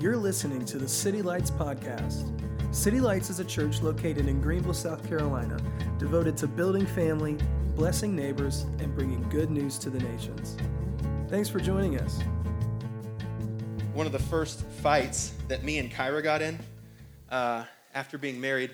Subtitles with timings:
[0.00, 2.32] You're listening to the City Lights Podcast.
[2.72, 5.58] City Lights is a church located in Greenville, South Carolina,
[5.98, 7.36] devoted to building family,
[7.74, 10.56] blessing neighbors, and bringing good news to the nations.
[11.26, 12.20] Thanks for joining us.
[13.92, 16.60] One of the first fights that me and Kyra got in
[17.28, 18.70] uh, after being married,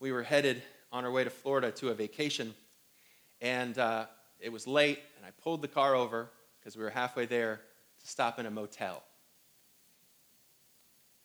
[0.00, 0.62] we were headed
[0.92, 2.54] on our way to Florida to a vacation.
[3.40, 4.04] And uh,
[4.38, 6.28] it was late, and I pulled the car over
[6.60, 7.62] because we were halfway there
[8.02, 9.02] to stop in a motel.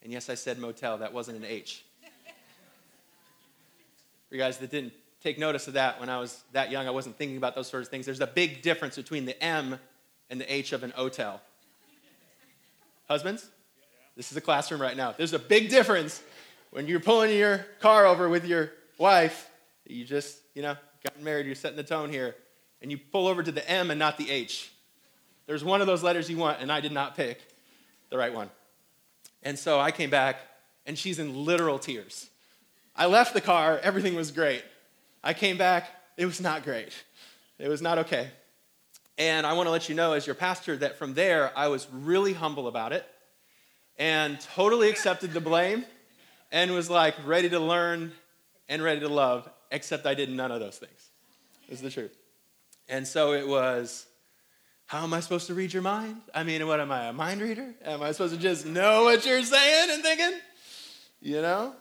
[0.03, 1.83] And yes, I said motel, that wasn't an H.
[4.29, 4.93] For you guys that didn't
[5.23, 7.87] take notice of that when I was that young, I wasn't thinking about those sorts
[7.87, 8.05] of things.
[8.05, 9.79] There's a big difference between the M
[10.29, 11.41] and the H of an hotel.
[13.07, 13.47] Husbands,
[14.15, 15.13] this is a classroom right now.
[15.13, 16.21] There's a big difference
[16.71, 19.49] when you're pulling your car over with your wife.
[19.85, 22.35] You just, you know, got married, you're setting the tone here,
[22.81, 24.71] and you pull over to the M and not the H.
[25.45, 27.41] There's one of those letters you want, and I did not pick
[28.09, 28.49] the right one.
[29.47, 30.41] And so I came back,
[30.85, 32.29] and she's in literal tears.
[32.97, 34.61] I left the car, everything was great.
[35.23, 36.91] I came back, it was not great.
[37.57, 38.27] It was not okay.
[39.17, 41.87] And I want to let you know, as your pastor, that from there, I was
[41.93, 43.05] really humble about it
[43.97, 45.85] and totally accepted the blame
[46.51, 48.11] and was like ready to learn
[48.67, 51.09] and ready to love, except I did none of those things.
[51.69, 52.17] Is the truth.
[52.89, 54.07] And so it was,
[54.87, 56.21] how am I supposed to read your mind?
[56.33, 57.75] I mean, what am I, a mind reader?
[57.83, 60.39] Am I supposed to just know what you're saying and thinking?
[61.21, 61.75] You know?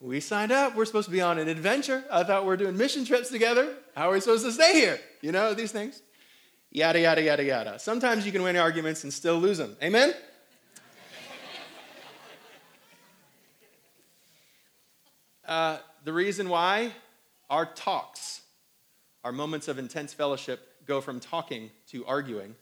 [0.00, 0.74] We signed up.
[0.74, 2.02] We're supposed to be on an adventure.
[2.10, 3.72] I thought we are doing mission trips together.
[3.94, 4.98] How are we supposed to stay here?
[5.20, 6.02] You know, these things.
[6.72, 7.78] Yada, yada, yada, yada.
[7.78, 9.76] Sometimes you can win arguments and still lose them.
[9.80, 10.12] Amen?
[15.46, 16.90] Uh, the reason why
[17.48, 18.40] our talks,
[19.22, 22.54] our moments of intense fellowship, go from talking to arguing.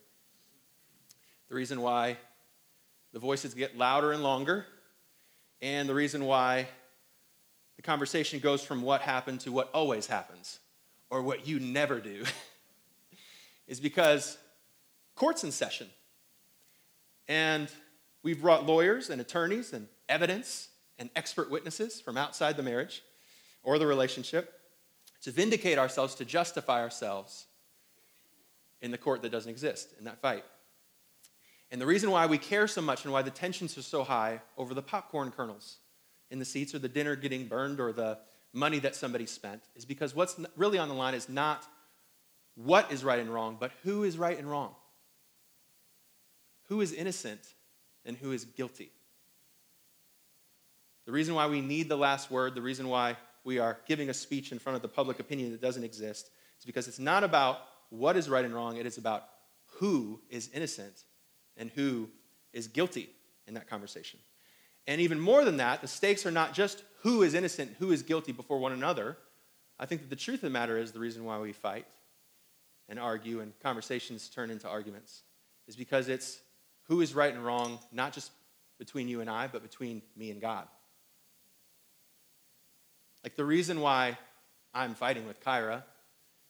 [1.48, 2.16] The reason why
[3.12, 4.66] the voices get louder and longer,
[5.60, 6.68] and the reason why
[7.76, 10.60] the conversation goes from what happened to what always happens,
[11.08, 12.24] or what you never do,
[13.66, 14.38] is because
[15.14, 15.88] court's in session.
[17.26, 17.68] And
[18.22, 23.02] we've brought lawyers and attorneys and evidence and expert witnesses from outside the marriage
[23.62, 24.60] or the relationship
[25.22, 27.46] to vindicate ourselves, to justify ourselves
[28.82, 30.44] in the court that doesn't exist, in that fight.
[31.70, 34.40] And the reason why we care so much and why the tensions are so high
[34.56, 35.76] over the popcorn kernels
[36.30, 38.18] in the seats or the dinner getting burned or the
[38.52, 41.64] money that somebody spent is because what's really on the line is not
[42.56, 44.74] what is right and wrong, but who is right and wrong.
[46.68, 47.40] Who is innocent
[48.04, 48.90] and who is guilty.
[51.06, 54.14] The reason why we need the last word, the reason why we are giving a
[54.14, 57.58] speech in front of the public opinion that doesn't exist, is because it's not about
[57.90, 59.24] what is right and wrong, it is about
[59.78, 61.04] who is innocent
[61.56, 62.08] and who
[62.52, 63.10] is guilty
[63.46, 64.18] in that conversation.
[64.86, 68.02] And even more than that, the stakes are not just who is innocent, who is
[68.02, 69.16] guilty before one another.
[69.78, 71.86] I think that the truth of the matter is the reason why we fight
[72.88, 75.22] and argue and conversations turn into arguments
[75.68, 76.40] is because it's
[76.88, 78.32] who is right and wrong, not just
[78.78, 80.66] between you and I, but between me and God.
[83.22, 84.18] Like the reason why
[84.74, 85.82] I'm fighting with Kyra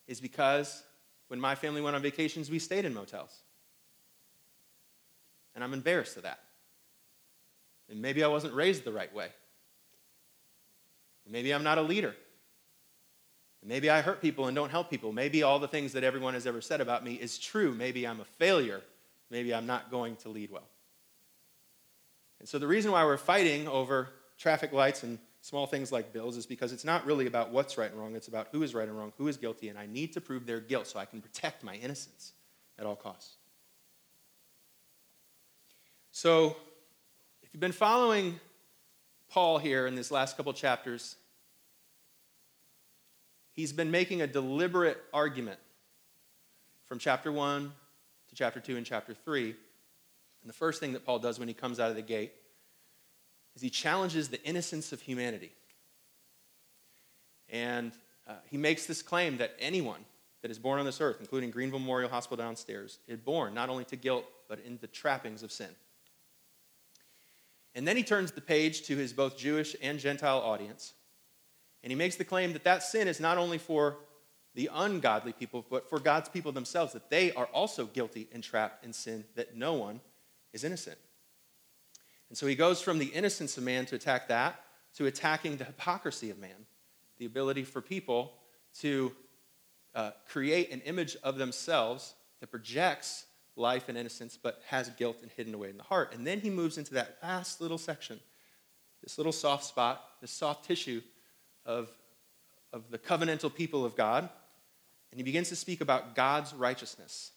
[0.07, 0.83] is because
[1.31, 3.31] when my family went on vacations, we stayed in motels.
[5.55, 6.41] And I'm embarrassed of that.
[7.89, 9.29] And maybe I wasn't raised the right way.
[11.29, 12.17] Maybe I'm not a leader.
[13.65, 15.13] Maybe I hurt people and don't help people.
[15.13, 17.73] Maybe all the things that everyone has ever said about me is true.
[17.73, 18.81] Maybe I'm a failure.
[19.31, 20.69] Maybe I'm not going to lead well.
[22.41, 26.37] And so the reason why we're fighting over traffic lights and small things like bills
[26.37, 28.89] is because it's not really about what's right and wrong, it's about who is right
[28.89, 31.21] and wrong, who is guilty, and I need to prove their guilt so I can
[31.21, 32.33] protect my innocence
[32.79, 33.37] at all costs.
[36.13, 36.57] So,
[37.43, 38.39] if you've been following
[39.29, 41.17] Paul here in these last couple chapters,
[43.53, 45.59] he's been making a deliberate argument
[46.85, 47.73] from chapter 1
[48.29, 49.45] to chapter 2 and chapter 3.
[49.45, 52.33] And the first thing that Paul does when he comes out of the gate
[53.55, 55.53] is he challenges the innocence of humanity.
[57.49, 57.93] And
[58.27, 60.05] uh, he makes this claim that anyone
[60.43, 63.85] that is born on this earth, including Greenville Memorial Hospital downstairs, is born not only
[63.87, 65.69] to guilt, but in the trappings of sin.
[67.75, 70.95] And then he turns the page to his both Jewish and Gentile audience,
[71.83, 73.99] and he makes the claim that that sin is not only for
[74.55, 78.85] the ungodly people, but for God's people themselves, that they are also guilty and trapped
[78.85, 80.01] in sin, that no one
[80.53, 80.99] is innocent.
[82.31, 85.65] And so he goes from the innocence of man to attack that to attacking the
[85.65, 86.67] hypocrisy of man,
[87.19, 88.33] the ability for people
[88.81, 89.13] to
[89.95, 95.31] uh, create an image of themselves that projects life and innocence, but has guilt and
[95.33, 96.15] hidden away in the heart.
[96.15, 98.21] And then he moves into that last little section,
[99.03, 101.03] this little soft spot, this soft tissue
[101.67, 101.91] of,
[102.73, 104.29] of the covenantal people of God.
[105.11, 107.33] And he begins to speak about God's righteousness.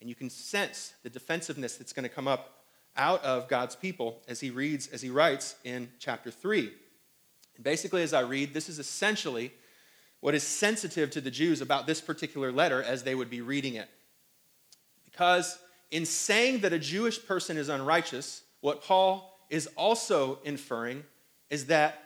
[0.00, 2.61] And you can sense the defensiveness that's going to come up
[2.96, 6.70] out of God's people as he reads, as he writes in chapter 3.
[7.56, 9.52] And basically, as I read, this is essentially
[10.20, 13.74] what is sensitive to the Jews about this particular letter as they would be reading
[13.74, 13.88] it.
[15.04, 15.58] Because
[15.90, 21.04] in saying that a Jewish person is unrighteous, what Paul is also inferring
[21.50, 22.02] is that,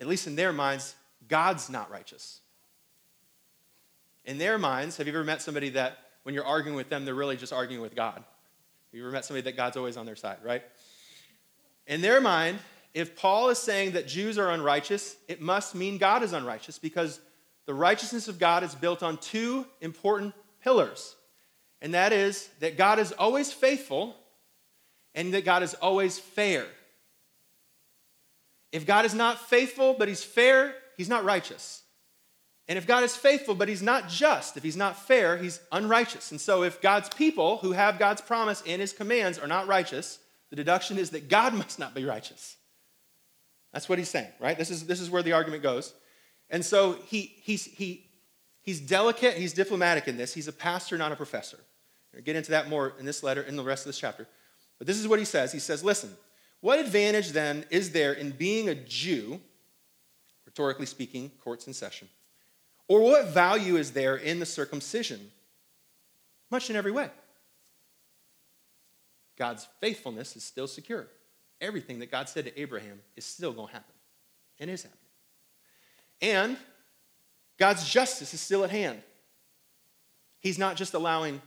[0.00, 0.94] at least in their minds,
[1.28, 2.40] God's not righteous.
[4.24, 7.14] In their minds, have you ever met somebody that when you're arguing with them, they're
[7.14, 8.22] really just arguing with God?
[8.92, 10.62] You ever met somebody that God's always on their side, right?
[11.86, 12.58] In their mind,
[12.94, 17.20] if Paul is saying that Jews are unrighteous, it must mean God is unrighteous because
[17.66, 21.16] the righteousness of God is built on two important pillars
[21.82, 24.14] and that is that God is always faithful
[25.14, 26.64] and that God is always fair.
[28.70, 31.81] If God is not faithful but he's fair, he's not righteous.
[32.68, 36.30] And if God is faithful but he's not just, if he's not fair, he's unrighteous.
[36.30, 40.18] And so if God's people who have God's promise and his commands are not righteous,
[40.50, 42.56] the deduction is that God must not be righteous.
[43.72, 44.56] That's what he's saying, right?
[44.56, 45.94] This is, this is where the argument goes.
[46.50, 48.04] And so he, he's, he,
[48.60, 50.34] he's delicate, he's diplomatic in this.
[50.34, 51.58] He's a pastor, not a professor.
[52.12, 54.28] We'll get into that more in this letter, in the rest of this chapter.
[54.78, 55.52] But this is what he says.
[55.52, 56.10] He says, Listen,
[56.60, 59.40] what advantage then is there in being a Jew,
[60.44, 62.08] rhetorically speaking, courts in session?
[62.88, 65.30] Or what value is there in the circumcision?
[66.50, 67.10] Much in every way.
[69.36, 71.06] God's faithfulness is still secure.
[71.60, 73.94] Everything that God said to Abraham is still going to happen
[74.60, 74.98] and is happening.
[76.20, 76.56] And
[77.58, 79.02] God's justice is still at hand.
[80.40, 81.40] He's not just allowing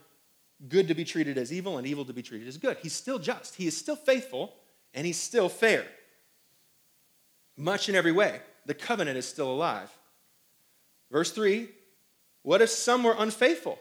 [0.70, 2.78] good to be treated as evil and evil to be treated as good.
[2.82, 4.54] He's still just, he is still faithful,
[4.94, 5.86] and he's still fair.
[7.58, 8.40] Much in every way.
[8.66, 9.90] The covenant is still alive.
[11.12, 11.70] Verse 3
[12.44, 13.80] What if some were unfaithful?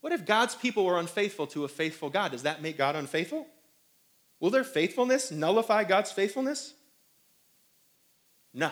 [0.00, 2.32] What if God's people were unfaithful to a faithful God?
[2.32, 3.46] Does that make God unfaithful?
[4.38, 6.74] Will their faithfulness nullify God's faithfulness?
[8.52, 8.70] No.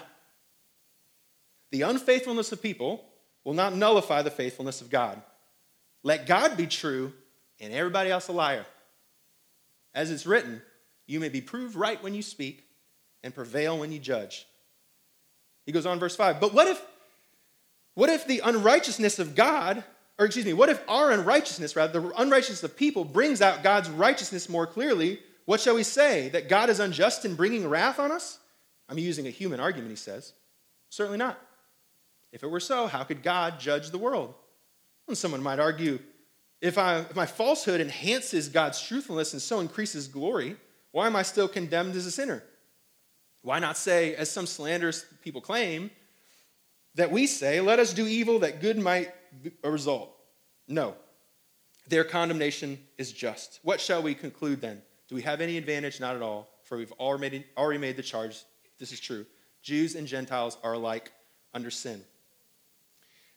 [1.70, 3.04] The unfaithfulness of people
[3.44, 5.22] will not nullify the faithfulness of God.
[6.02, 7.12] Let God be true
[7.60, 8.66] and everybody else a liar.
[9.94, 10.60] As it's written,
[11.06, 12.64] you may be proved right when you speak
[13.22, 14.46] and prevail when you judge.
[15.64, 16.40] He goes on, verse 5.
[16.40, 16.82] But what if,
[17.94, 19.84] what if the unrighteousness of God,
[20.18, 23.90] or excuse me, what if our unrighteousness, rather, the unrighteousness of people brings out God's
[23.90, 25.20] righteousness more clearly?
[25.44, 26.28] What shall we say?
[26.30, 28.38] That God is unjust in bringing wrath on us?
[28.88, 30.32] I'm using a human argument, he says.
[30.88, 31.40] Certainly not.
[32.32, 34.34] If it were so, how could God judge the world?
[35.08, 35.98] And someone might argue
[36.62, 40.56] if, I, if my falsehood enhances God's truthfulness and so increases glory,
[40.92, 42.42] why am I still condemned as a sinner?
[43.42, 45.90] Why not say, as some slanderous people claim,
[46.94, 49.12] that we say, let us do evil that good might
[49.64, 50.14] result?
[50.68, 50.94] No.
[51.88, 53.60] Their condemnation is just.
[53.62, 54.82] What shall we conclude then?
[55.08, 56.00] Do we have any advantage?
[56.00, 58.44] Not at all, for we've already, made the charge.
[58.78, 59.26] This is true.
[59.62, 61.12] Jews and Gentiles are alike
[61.54, 62.02] under sin.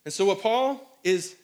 [0.06, 1.36] And so, what Paul is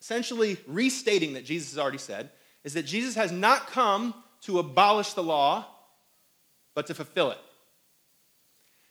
[0.00, 2.30] essentially restating that Jesus has already said
[2.62, 5.66] is that Jesus has not come to abolish the law,
[6.74, 7.38] but to fulfill it.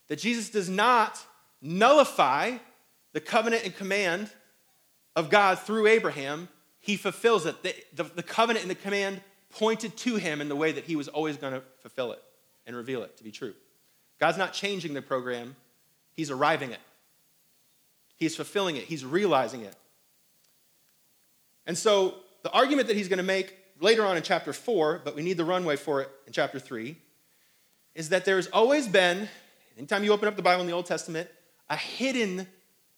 [0.08, 1.24] That Jesus does not
[1.64, 2.58] nullify
[3.14, 4.30] the covenant and command
[5.16, 7.64] of God through Abraham, he fulfills it.
[7.64, 10.96] The, the, the, covenant and the command pointed to him in the way that he
[10.96, 12.22] was always going to fulfill it
[12.68, 13.54] and reveal it to be true.
[14.20, 15.56] God's not changing the program,
[16.12, 16.80] he's arriving it.
[18.16, 19.76] He's fulfilling it, he's realizing it.
[21.66, 25.16] And so the argument that he's going to make later on in chapter 4, but
[25.16, 26.98] we need the runway for it in chapter 3,
[27.96, 29.30] is that there's always been,
[29.78, 31.30] anytime you open up the Bible in the Old Testament,
[31.70, 32.48] a hidden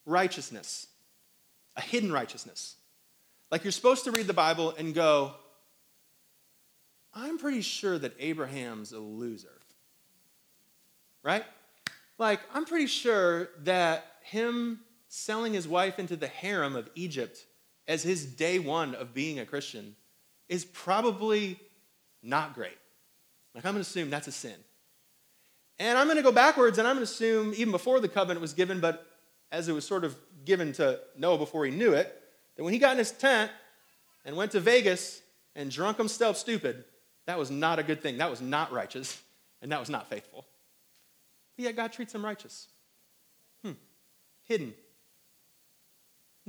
[0.06, 0.88] righteousness.
[1.76, 2.76] A hidden righteousness.
[3.52, 5.34] Like you're supposed to read the Bible and go,
[7.14, 9.62] I'm pretty sure that Abraham's a loser.
[11.24, 11.46] Right?
[12.18, 17.46] Like, I'm pretty sure that him selling his wife into the harem of Egypt
[17.88, 19.96] as his day one of being a Christian
[20.50, 21.60] is probably
[22.22, 22.78] not great.
[23.54, 24.56] Like, I'm to assume that's a sin.
[25.80, 28.42] And I'm going to go backwards and I'm going to assume, even before the covenant
[28.42, 29.06] was given, but
[29.52, 30.16] as it was sort of
[30.46, 32.22] given to Noah before he knew it,
[32.56, 33.52] that when he got in his tent
[34.24, 35.22] and went to Vegas
[35.56, 36.86] and drunk himself stupid,
[37.26, 38.18] that was not a good thing.
[38.18, 39.22] That was not righteous,
[39.62, 40.46] and that was not faithful.
[41.56, 42.68] But yet God treats him righteous.
[43.64, 43.74] Hmm.
[44.44, 44.74] Hidden.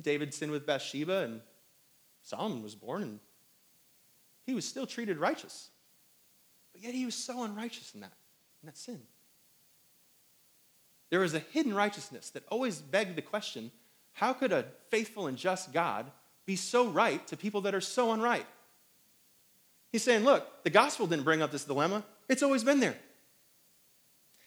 [0.01, 1.41] David sinned with Bathsheba, and
[2.23, 3.21] Solomon was born and
[4.47, 5.71] he was still treated righteous.
[6.73, 8.13] But yet he was so unrighteous in that,
[8.63, 9.01] in that sin.
[11.11, 13.71] There was a hidden righteousness that always begged the question
[14.13, 16.11] how could a faithful and just God
[16.47, 18.47] be so right to people that are so unright?
[19.93, 22.97] He's saying, look, the gospel didn't bring up this dilemma, it's always been there.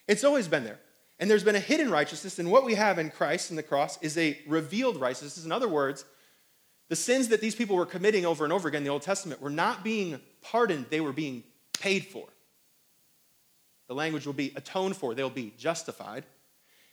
[0.07, 0.79] It's always been there.
[1.19, 4.01] And there's been a hidden righteousness, and what we have in Christ and the cross
[4.01, 5.45] is a revealed righteousness.
[5.45, 6.03] In other words,
[6.87, 9.39] the sins that these people were committing over and over again in the Old Testament
[9.39, 11.43] were not being pardoned, they were being
[11.79, 12.25] paid for.
[13.87, 16.25] The language will be atoned for, they'll be justified.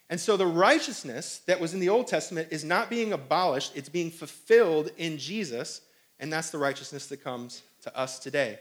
[0.09, 3.89] And so the righteousness that was in the Old Testament is not being abolished, it's
[3.89, 5.81] being fulfilled in Jesus,
[6.21, 8.59] and that's the righteousness that comes to us today.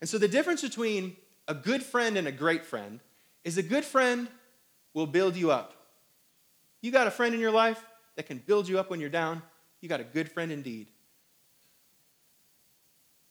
[0.00, 1.16] And so the difference between
[1.48, 3.00] a good friend and a great friend
[3.44, 4.28] is a good friend
[4.94, 5.74] will build you up.
[6.82, 7.82] You got a friend in your life
[8.16, 9.42] that can build you up when you're down,
[9.80, 10.88] you got a good friend indeed.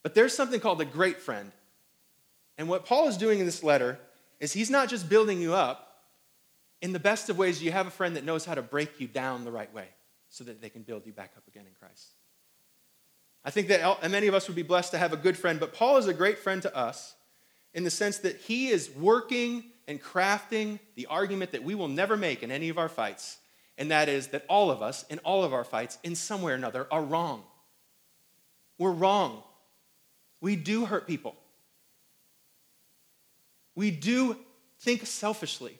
[0.02, 1.52] But there's something called a great friend.
[2.58, 3.98] And what Paul is doing in this letter
[4.40, 5.91] is he's not just building you up.
[6.82, 9.06] In the best of ways, you have a friend that knows how to break you
[9.06, 9.86] down the right way
[10.28, 12.08] so that they can build you back up again in Christ.
[13.44, 15.72] I think that many of us would be blessed to have a good friend, but
[15.72, 17.14] Paul is a great friend to us
[17.72, 22.16] in the sense that he is working and crafting the argument that we will never
[22.16, 23.38] make in any of our fights,
[23.78, 26.52] and that is that all of us, in all of our fights, in some way
[26.52, 27.42] or another, are wrong.
[28.78, 29.42] We're wrong.
[30.40, 31.34] We do hurt people.
[33.74, 34.36] We do
[34.80, 35.78] think selfishly.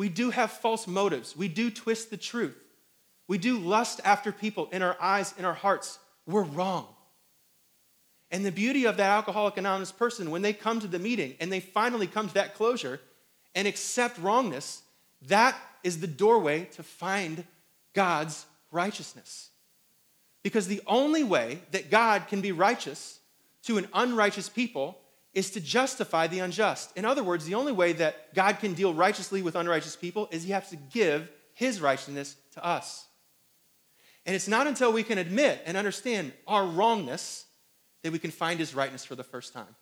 [0.00, 1.36] We do have false motives.
[1.36, 2.56] We do twist the truth.
[3.28, 5.98] We do lust after people in our eyes, in our hearts.
[6.24, 6.86] We're wrong.
[8.30, 11.52] And the beauty of that Alcoholic Anonymous person, when they come to the meeting and
[11.52, 12.98] they finally come to that closure
[13.54, 14.80] and accept wrongness,
[15.28, 15.54] that
[15.84, 17.44] is the doorway to find
[17.92, 19.50] God's righteousness.
[20.42, 23.20] Because the only way that God can be righteous
[23.64, 24.96] to an unrighteous people
[25.32, 26.96] is to justify the unjust.
[26.96, 30.42] In other words, the only way that God can deal righteously with unrighteous people is
[30.42, 33.06] he has to give his righteousness to us.
[34.26, 37.46] And it's not until we can admit and understand our wrongness
[38.02, 39.76] that we can find his rightness for the first time.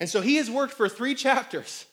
[0.00, 1.86] And so he has worked for three chapters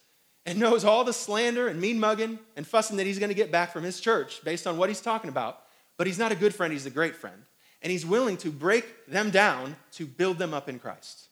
[0.45, 3.51] and knows all the slander and mean mugging and fussing that he's going to get
[3.51, 5.61] back from his church based on what he's talking about.
[5.97, 7.43] But he's not a good friend, he's a great friend.
[7.83, 11.27] And he's willing to break them down to build them up in Christ.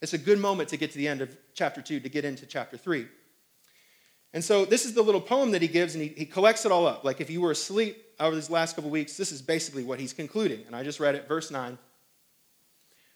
[0.00, 2.46] It's a good moment to get to the end of chapter 2 to get into
[2.46, 3.06] chapter 3.
[4.32, 6.72] And so this is the little poem that he gives, and he, he collects it
[6.72, 7.04] all up.
[7.04, 10.12] Like if you were asleep over these last couple weeks, this is basically what he's
[10.12, 10.62] concluding.
[10.66, 11.76] And I just read it, verse 9.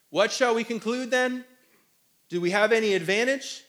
[0.09, 1.45] What shall we conclude then?
[2.29, 3.63] Do we have any advantage?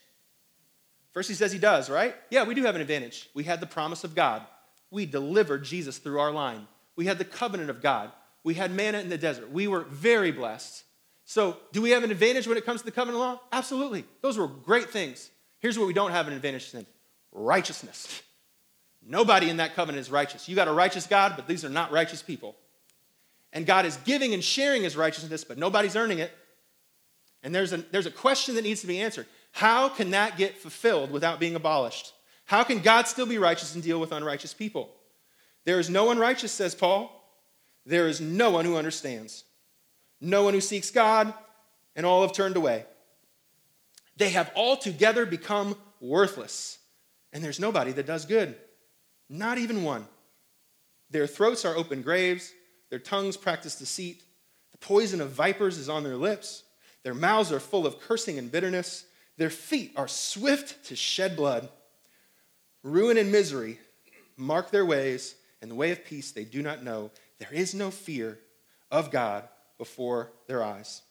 [1.12, 2.14] First, he says he does, right?
[2.30, 3.30] Yeah, we do have an advantage.
[3.32, 4.42] We had the promise of God.
[4.90, 6.66] We delivered Jesus through our line.
[6.94, 8.10] We had the covenant of God.
[8.44, 9.50] We had manna in the desert.
[9.50, 10.84] We were very blessed.
[11.28, 13.40] So, do we have an advantage when it comes to the covenant law?
[13.52, 14.04] Absolutely.
[14.22, 15.28] Those were great things.
[15.58, 16.86] Here's what we don't have an advantage in
[17.32, 18.22] righteousness.
[19.04, 20.48] Nobody in that covenant is righteous.
[20.48, 22.54] You got a righteous God, but these are not righteous people.
[23.52, 26.30] And God is giving and sharing his righteousness, but nobody's earning it.
[27.42, 29.26] And there's a, there's a question that needs to be answered.
[29.50, 32.12] How can that get fulfilled without being abolished?
[32.44, 34.90] How can God still be righteous and deal with unrighteous people?
[35.64, 37.12] There is no one righteous, says Paul.
[37.84, 39.44] There is no one who understands,
[40.20, 41.32] no one who seeks God,
[41.94, 42.84] and all have turned away.
[44.16, 46.78] They have altogether become worthless,
[47.32, 48.56] and there's nobody that does good,
[49.28, 50.06] not even one.
[51.10, 52.52] Their throats are open graves,
[52.90, 54.22] their tongues practice deceit,
[54.72, 56.64] the poison of vipers is on their lips,
[57.06, 59.04] their mouths are full of cursing and bitterness.
[59.36, 61.68] Their feet are swift to shed blood.
[62.82, 63.78] Ruin and misery
[64.36, 67.12] mark their ways, and the way of peace they do not know.
[67.38, 68.40] There is no fear
[68.90, 71.02] of God before their eyes.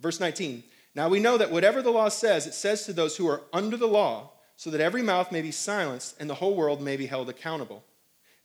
[0.00, 0.62] Verse 19
[0.94, 3.76] Now we know that whatever the law says, it says to those who are under
[3.76, 7.06] the law, so that every mouth may be silenced and the whole world may be
[7.06, 7.84] held accountable.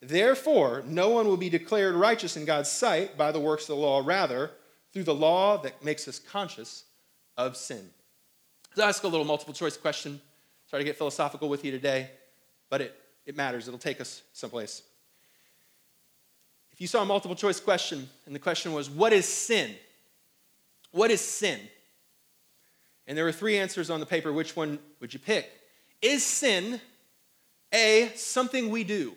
[0.00, 3.82] Therefore, no one will be declared righteous in God's sight by the works of the
[3.82, 4.50] law, rather,
[4.92, 6.84] through the law that makes us conscious
[7.36, 7.88] of sin.
[8.76, 10.20] I'll ask a little multiple choice question.
[10.66, 12.10] Sorry to get philosophical with you today,
[12.68, 12.94] but it,
[13.26, 13.68] it matters.
[13.68, 14.82] It'll take us someplace.
[16.72, 19.74] If you saw a multiple choice question and the question was, What is sin?
[20.90, 21.60] What is sin?
[23.06, 24.32] And there were three answers on the paper.
[24.32, 25.50] Which one would you pick?
[26.00, 26.80] Is sin
[27.72, 29.14] A, something we do?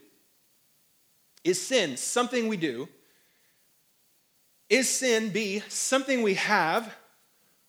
[1.44, 2.90] Is sin something we do?
[4.70, 6.94] Is sin B, something we have?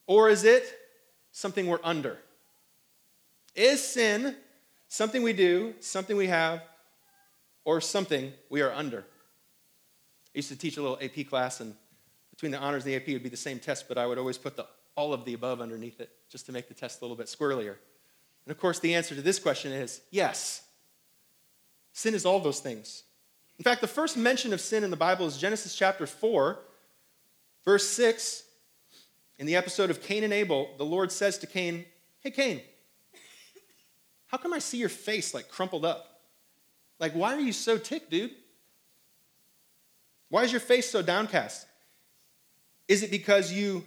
[0.07, 0.65] Or is it
[1.33, 2.19] something we're under?
[3.55, 4.35] Is sin
[4.89, 6.63] something we do, something we have,
[7.65, 9.05] or something we are under?
[10.37, 11.75] Used to teach a little AP class, and
[12.31, 14.39] between the honors and the AP, would be the same test, but I would always
[14.39, 14.67] put the
[14.97, 17.77] all of the above underneath it just to make the test a little bit squirrelier.
[18.47, 20.63] And of course, the answer to this question is yes.
[21.93, 23.03] Sin is all those things.
[23.59, 26.59] In fact, the first mention of sin in the Bible is Genesis chapter 4,
[27.65, 28.43] verse 6.
[29.39, 31.85] In the episode of Cain and Abel, the Lord says to Cain,
[32.21, 32.61] Hey, Cain,
[34.29, 36.21] how come I see your face like crumpled up?
[36.99, 38.33] Like, why are you so ticked, dude?
[40.29, 41.67] Why is your face so downcast?
[42.89, 43.85] Is it because you,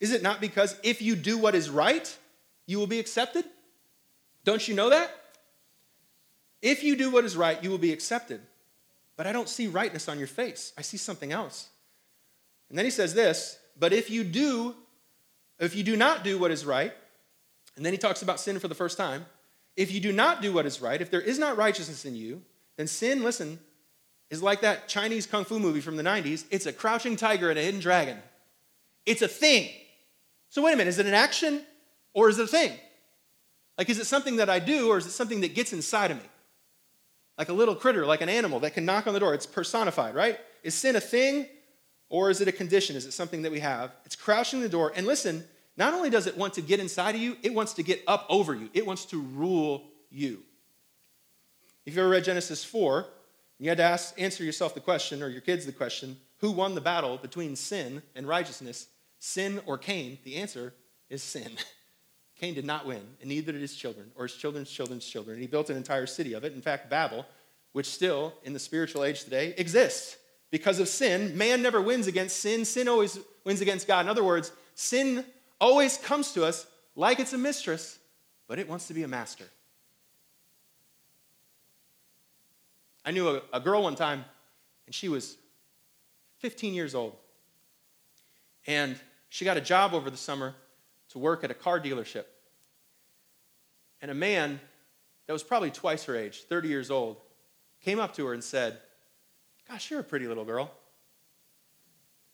[0.00, 2.16] is it not because if you do what is right,
[2.66, 3.44] you will be accepted?
[4.44, 5.10] Don't you know that?
[6.60, 8.40] If you do what is right, you will be accepted.
[9.16, 10.72] But I don't see rightness on your face.
[10.78, 11.68] I see something else.
[12.68, 14.74] And then he says this, but if you do,
[15.58, 16.92] if you do not do what is right,
[17.76, 19.26] and then he talks about sin for the first time,
[19.76, 22.42] if you do not do what is right, if there is not righteousness in you,
[22.76, 23.58] then sin, listen,
[24.32, 26.46] is like that Chinese kung fu movie from the 90s.
[26.50, 28.16] It's a crouching tiger and a hidden dragon.
[29.04, 29.68] It's a thing.
[30.48, 31.62] So, wait a minute, is it an action
[32.14, 32.72] or is it a thing?
[33.76, 36.16] Like, is it something that I do or is it something that gets inside of
[36.16, 36.28] me?
[37.36, 39.34] Like a little critter, like an animal that can knock on the door.
[39.34, 40.40] It's personified, right?
[40.62, 41.46] Is sin a thing
[42.08, 42.96] or is it a condition?
[42.96, 43.92] Is it something that we have?
[44.06, 44.94] It's crouching the door.
[44.96, 45.44] And listen,
[45.76, 48.24] not only does it want to get inside of you, it wants to get up
[48.30, 50.42] over you, it wants to rule you.
[51.84, 53.06] If you ever read Genesis 4,
[53.62, 56.74] you had to ask, answer yourself the question, or your kids the question, who won
[56.74, 58.88] the battle between sin and righteousness,
[59.20, 60.18] sin or Cain?
[60.24, 60.74] The answer
[61.08, 61.48] is sin.
[62.40, 65.34] Cain did not win, and neither did his children, or his children's children's children.
[65.34, 66.54] And he built an entire city of it.
[66.54, 67.24] In fact, Babel,
[67.70, 70.16] which still in the spiritual age today exists.
[70.50, 72.64] Because of sin, man never wins against sin.
[72.64, 74.00] Sin always wins against God.
[74.00, 75.24] In other words, sin
[75.60, 76.66] always comes to us
[76.96, 78.00] like it's a mistress,
[78.48, 79.44] but it wants to be a master.
[83.04, 84.24] I knew a, a girl one time,
[84.86, 85.36] and she was
[86.38, 87.16] 15 years old.
[88.66, 88.96] And
[89.28, 90.54] she got a job over the summer
[91.10, 92.24] to work at a car dealership.
[94.00, 94.60] And a man
[95.26, 97.16] that was probably twice her age, 30 years old,
[97.80, 98.78] came up to her and said,
[99.68, 100.70] Gosh, you're a pretty little girl.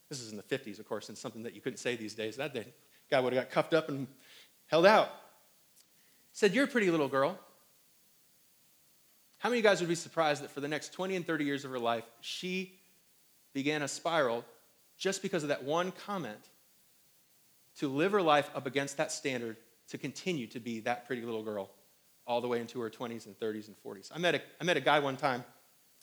[0.08, 2.36] This is in the 50s, of course, and something that you couldn't say these days.
[2.36, 2.66] That day,
[3.10, 4.06] guy would have got cuffed up and
[4.66, 5.10] held out.
[6.32, 7.38] Said, You're a pretty little girl.
[9.38, 11.44] How many of you guys would be surprised that for the next 20 and 30
[11.44, 12.74] years of her life, she
[13.54, 14.44] began a spiral
[14.96, 16.48] just because of that one comment
[17.78, 19.56] to live her life up against that standard
[19.88, 21.70] to continue to be that pretty little girl
[22.26, 24.10] all the way into her 20s and 30s and 40s.
[24.14, 25.44] I met a, I met a guy one time.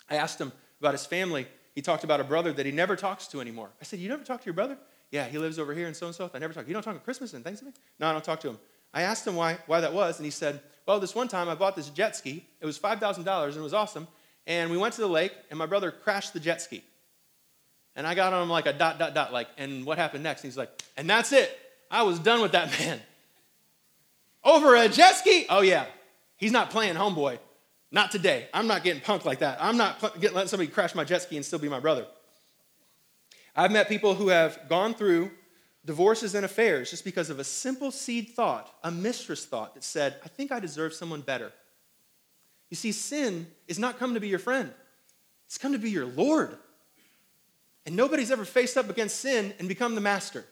[0.10, 1.46] I asked him about his family.
[1.76, 3.70] He talked about a brother that he never talks to anymore.
[3.82, 4.78] I said, You never talk to your brother?
[5.12, 6.32] Yeah, he lives over here in so and so.
[6.34, 6.68] I never talk.
[6.68, 7.74] You don't talk at Christmas and Thanksgiving?
[8.00, 8.58] No, I don't talk to him.
[8.96, 11.56] I asked him why, why that was, and he said, Well, this one time I
[11.56, 12.46] bought this jet ski.
[12.62, 14.08] It was $5,000 and it was awesome.
[14.48, 16.84] And we went to the lake, and my brother crashed the jet ski.
[17.96, 20.44] And I got on him like a dot, dot, dot, like, and what happened next?
[20.44, 21.60] And he's like, And that's it.
[21.92, 23.02] I was done with that man.
[24.44, 25.46] Over a jet ski?
[25.50, 25.86] Oh, yeah.
[26.38, 27.40] He's not playing homeboy.
[27.92, 28.48] Not today.
[28.54, 29.58] I'm not getting punked like that.
[29.62, 32.06] I'm not getting, letting somebody crash my jet ski and still be my brother.
[33.56, 35.32] I've met people who have gone through
[35.86, 40.16] divorces and affairs just because of a simple seed thought, a mistress thought that said,
[40.24, 41.52] I think I deserve someone better.
[42.70, 44.72] You see, sin is not come to be your friend,
[45.46, 46.58] it's come to be your Lord.
[47.86, 50.44] And nobody's ever faced up against sin and become the master.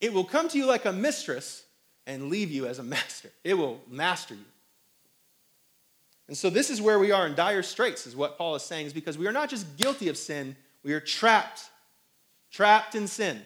[0.00, 1.64] It will come to you like a mistress
[2.06, 3.30] and leave you as a master.
[3.44, 4.44] It will master you.
[6.26, 8.86] And so, this is where we are in dire straits, is what Paul is saying,
[8.86, 11.68] is because we are not just guilty of sin, we are trapped,
[12.50, 13.44] trapped in sin.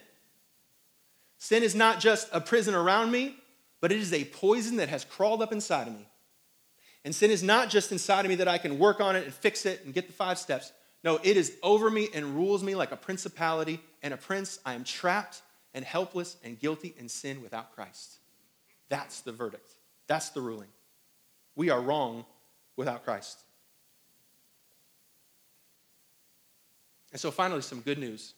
[1.45, 3.35] Sin is not just a prison around me,
[3.79, 6.07] but it is a poison that has crawled up inside of me.
[7.03, 9.31] And sin is not just inside of me that I can work on it and
[9.31, 10.73] fix it and get the five steps.
[11.03, 14.57] No, it is over me and rules me like a principality and a prince.
[14.65, 15.43] I am trapped
[15.75, 18.17] and helpless and guilty in sin without Christ.
[18.89, 19.71] That's the verdict.
[20.07, 20.69] That's the ruling.
[21.55, 22.25] We are wrong
[22.75, 23.37] without Christ.
[27.11, 28.33] And so finally some good news.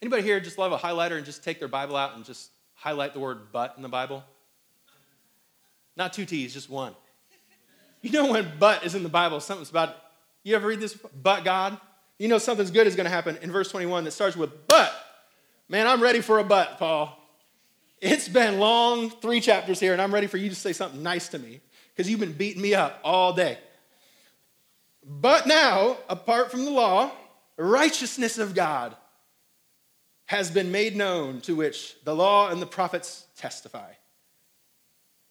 [0.00, 3.12] Anybody here just love a highlighter and just take their Bible out and just highlight
[3.14, 4.22] the word but in the Bible?
[5.96, 6.94] Not two T's, just one.
[8.00, 9.96] You know when but is in the Bible, something's about,
[10.44, 10.96] you ever read this?
[11.20, 11.78] But God?
[12.18, 14.92] You know something's good is going to happen in verse 21 that starts with but.
[15.68, 17.16] Man, I'm ready for a but, Paul.
[18.00, 21.28] It's been long, three chapters here, and I'm ready for you to say something nice
[21.28, 21.60] to me
[21.94, 23.58] because you've been beating me up all day.
[25.04, 27.10] But now, apart from the law,
[27.56, 28.94] righteousness of God
[30.28, 33.90] has been made known to which the law and the prophets testify.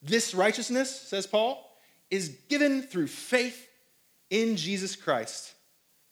[0.01, 1.63] This righteousness, says Paul,
[2.09, 3.69] is given through faith
[4.31, 5.53] in Jesus Christ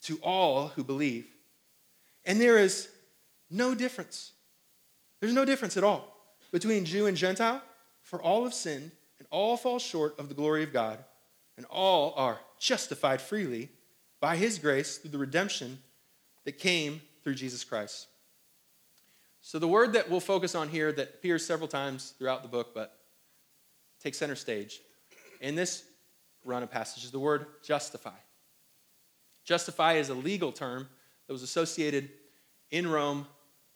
[0.03, 1.25] to all who believe.
[2.25, 2.87] And there is
[3.49, 4.33] no difference.
[5.19, 6.15] There's no difference at all
[6.51, 7.63] between Jew and Gentile,
[8.03, 11.03] for all have sinned and all fall short of the glory of God,
[11.57, 13.69] and all are justified freely
[14.19, 15.79] by his grace through the redemption
[16.43, 18.07] that came through Jesus Christ.
[19.47, 22.73] So, the word that we'll focus on here that appears several times throughout the book,
[22.73, 22.97] but
[24.01, 24.81] takes center stage
[25.39, 25.83] in this
[26.43, 28.17] run of passages, the word justify.
[29.43, 30.89] Justify is a legal term
[31.27, 32.09] that was associated
[32.71, 33.27] in Rome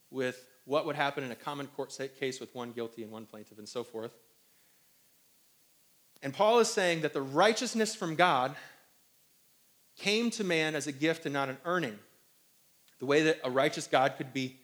[0.09, 3.59] with what would happen in a common court case with one guilty and one plaintiff
[3.59, 4.15] and so forth.
[6.23, 8.55] And Paul is saying that the righteousness from God
[9.99, 11.99] came to man as a gift and not an earning.
[12.97, 14.57] The way that a righteous God could be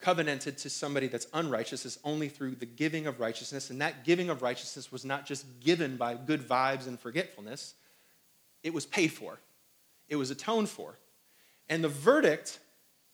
[0.00, 3.70] covenanted to somebody that's unrighteous is only through the giving of righteousness.
[3.70, 7.74] And that giving of righteousness was not just given by good vibes and forgetfulness,
[8.62, 9.40] it was paid for,
[10.08, 10.98] it was atoned for.
[11.68, 12.60] And the verdict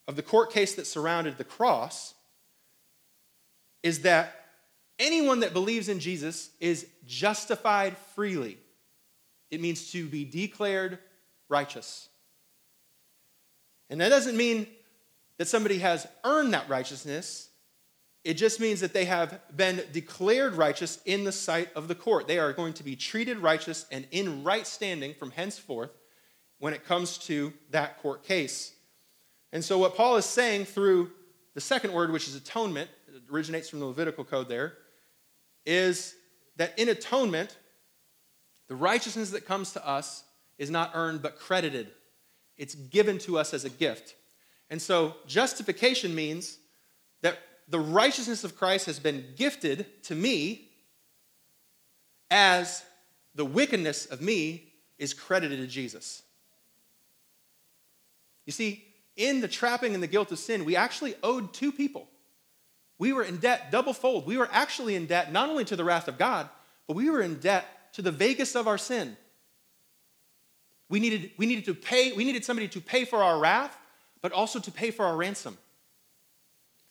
[0.06, 2.14] of the court case that surrounded the cross
[3.82, 4.46] is that
[4.98, 8.58] anyone that believes in Jesus is justified freely.
[9.50, 10.98] It means to be declared
[11.48, 12.08] righteous.
[13.90, 14.66] And that doesn't mean
[15.38, 17.48] that somebody has earned that righteousness.
[18.22, 22.26] It just means that they have been declared righteous in the sight of the court.
[22.26, 25.90] They are going to be treated righteous and in right standing from henceforth
[26.58, 28.72] when it comes to that court case.
[29.52, 31.10] And so, what Paul is saying through
[31.54, 32.90] the second word, which is atonement,
[33.30, 34.74] originates from the Levitical code there,
[35.66, 36.14] is
[36.56, 37.56] that in atonement,
[38.68, 40.24] the righteousness that comes to us
[40.58, 41.90] is not earned but credited.
[42.56, 44.14] It's given to us as a gift.
[44.74, 46.58] And so justification means
[47.22, 50.68] that the righteousness of Christ has been gifted to me
[52.28, 52.82] as
[53.36, 56.22] the wickedness of me is credited to Jesus.
[58.46, 58.84] You see,
[59.14, 62.08] in the trapping and the guilt of sin, we actually owed two people.
[62.98, 64.26] We were in debt double fold.
[64.26, 66.48] We were actually in debt not only to the wrath of God,
[66.88, 69.16] but we were in debt to the vaguest of our sin.
[70.88, 73.78] We needed, we needed to pay, we needed somebody to pay for our wrath,
[74.24, 75.58] but also to pay for our ransom.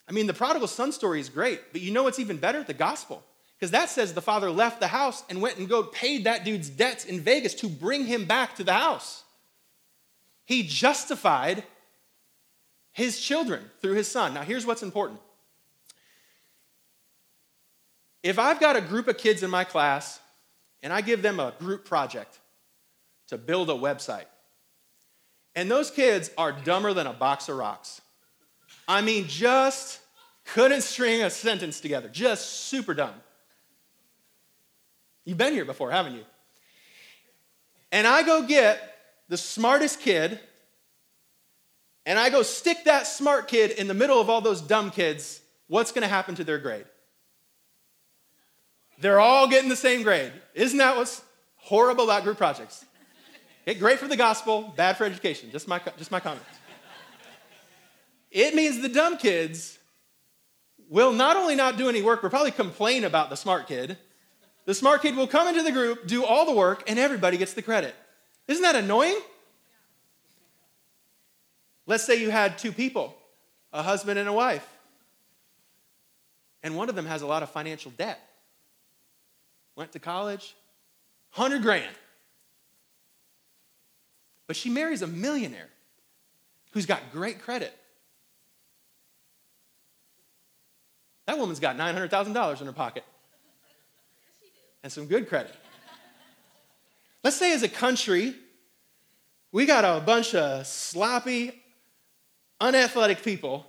[0.08, 2.62] I mean, the prodigal son story is great, but you know what's even better?
[2.62, 3.24] The gospel.
[3.58, 6.70] Because that says the father left the house and went and go paid that dude's
[6.70, 9.24] debts in Vegas to bring him back to the house.
[10.46, 11.64] He justified
[12.92, 14.36] his children through his son.
[14.36, 15.20] Now, here's what's important.
[18.22, 20.20] If I've got a group of kids in my class
[20.84, 22.38] and I give them a group project,
[23.30, 24.26] to build a website.
[25.56, 28.02] And those kids are dumber than a box of rocks.
[28.88, 30.00] I mean, just
[30.46, 33.14] couldn't string a sentence together, just super dumb.
[35.26, 36.24] You've been here before, haven't you?
[37.92, 38.98] And I go get
[39.30, 40.40] the smartest kid,
[42.06, 45.42] and I go stick that smart kid in the middle of all those dumb kids.
[45.68, 46.86] What's going to happen to their grade?
[49.00, 50.34] They're all getting the same grade.
[50.54, 51.22] Isn't that what's
[51.56, 52.86] horrible about group projects?
[53.66, 55.50] Okay, great for the gospel, bad for education.
[55.52, 56.46] Just my, just my comments.
[58.30, 59.80] It means the dumb kids
[60.90, 63.98] will not only not do any work, but probably complain about the smart kid.
[64.66, 67.54] The smart kid will come into the group, do all the work, and everybody gets
[67.54, 67.96] the credit.
[68.48, 69.20] Isn't that annoying?
[71.86, 73.16] Let's say you had two people,
[73.72, 74.68] a husband and a wife,
[76.64, 78.20] and one of them has a lot of financial debt.
[79.76, 80.56] Went to college,
[81.36, 81.96] 100 grand.
[84.54, 85.70] But she marries a millionaire
[86.74, 87.76] who's got great credit.
[91.26, 93.04] That woman's got $900,000 in her pocket
[94.84, 95.56] and some good credit.
[97.24, 98.36] Let's say, as a country,
[99.52, 101.60] we got a bunch of sloppy,
[102.62, 103.66] unathletic people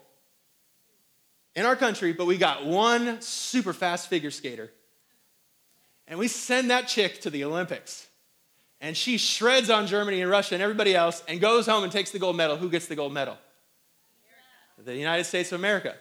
[1.55, 4.70] in our country, but we got one super fast figure skater.
[6.07, 8.07] And we send that chick to the Olympics
[8.85, 12.11] and she shreds on Germany and Russia and everybody else and goes home and takes
[12.11, 12.59] the gold medal.
[12.59, 13.38] Who gets the gold medal?
[14.77, 15.94] The United States of America.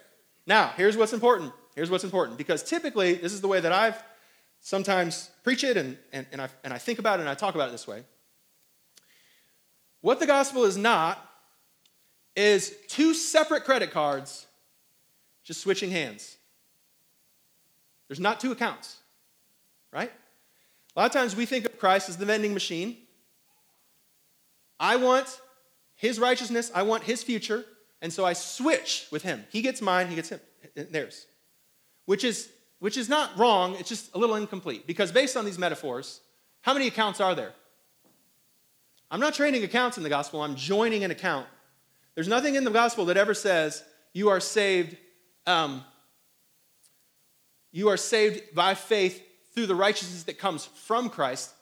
[0.45, 1.53] Now, here's what's important.
[1.75, 4.03] Here's what's important because typically, this is the way that I've
[4.59, 7.55] sometimes preach it and, and, and, I, and I think about it and I talk
[7.55, 8.03] about it this way.
[10.01, 11.25] What the gospel is not
[12.35, 14.45] is two separate credit cards
[15.45, 16.35] just switching hands.
[18.09, 18.97] There's not two accounts,
[19.93, 20.11] right?
[20.95, 22.95] A lot of times we think Christ is the vending machine.
[24.79, 25.41] I want
[25.95, 27.65] his righteousness, I want his future,
[28.01, 29.43] and so I switch with him.
[29.49, 30.39] He gets mine, he gets him,
[30.75, 31.27] theirs.
[32.05, 32.47] Which is,
[32.79, 34.87] which is not wrong, it's just a little incomplete.
[34.87, 36.21] Because based on these metaphors,
[36.61, 37.51] how many accounts are there?
[39.11, 41.47] I'm not trading accounts in the gospel, I'm joining an account
[42.15, 44.95] There's nothing in the gospel that ever says you are saved.
[45.45, 45.83] Um,
[47.73, 49.21] you are saved by faith
[49.53, 51.53] through the righteousness that comes from Christ.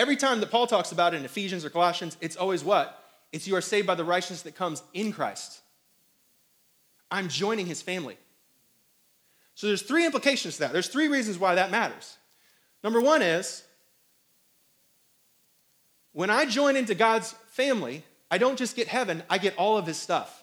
[0.00, 3.04] Every time that Paul talks about it in Ephesians or Colossians, it's always what?
[3.32, 5.60] It's you are saved by the righteousness that comes in Christ.
[7.10, 8.16] I'm joining his family.
[9.54, 10.72] So there's three implications to that.
[10.72, 12.16] There's three reasons why that matters.
[12.82, 13.62] Number one is
[16.12, 19.86] when I join into God's family, I don't just get heaven, I get all of
[19.86, 20.42] his stuff.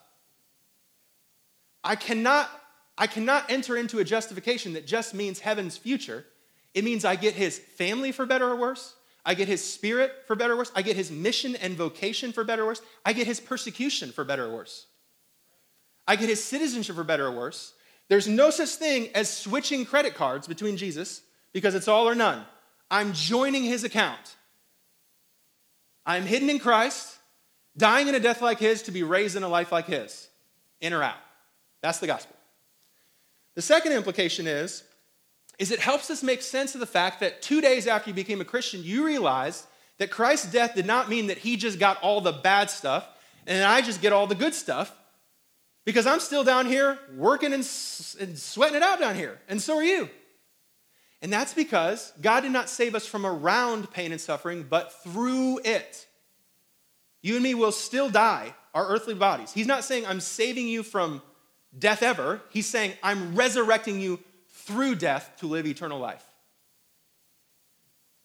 [1.83, 2.47] I cannot,
[2.95, 6.27] I cannot enter into a justification that just means heaven's future.
[6.75, 8.93] It means I get his family for better or worse.
[9.27, 10.71] I get his spirit for better or worse.
[10.73, 12.81] I get his mission and vocation for better or worse.
[13.05, 14.87] I get his persecution for better or worse.
[16.07, 17.73] I get his citizenship for better or worse.
[18.07, 22.45] There's no such thing as switching credit cards between Jesus because it's all or none.
[22.89, 24.37] I'm joining his account.
[26.05, 27.17] I'm hidden in Christ,
[27.75, 30.29] dying in a death like his to be raised in a life like his.
[30.79, 31.17] In or out.
[31.81, 32.37] That's the gospel.
[33.55, 34.83] The second implication is,
[35.57, 38.41] is it helps us make sense of the fact that two days after you became
[38.41, 39.65] a Christian, you realized
[39.97, 43.07] that Christ's death did not mean that he just got all the bad stuff
[43.47, 44.93] and I just get all the good stuff
[45.85, 47.67] because I'm still down here working and,
[48.19, 50.09] and sweating it out down here, and so are you.
[51.21, 55.61] And that's because God did not save us from around pain and suffering, but through
[55.63, 56.05] it.
[57.21, 59.53] You and me will still die, our earthly bodies.
[59.53, 61.21] He's not saying, I'm saving you from
[61.77, 62.41] death ever.
[62.49, 64.19] He's saying, I'm resurrecting you
[64.67, 66.23] through death to live eternal life.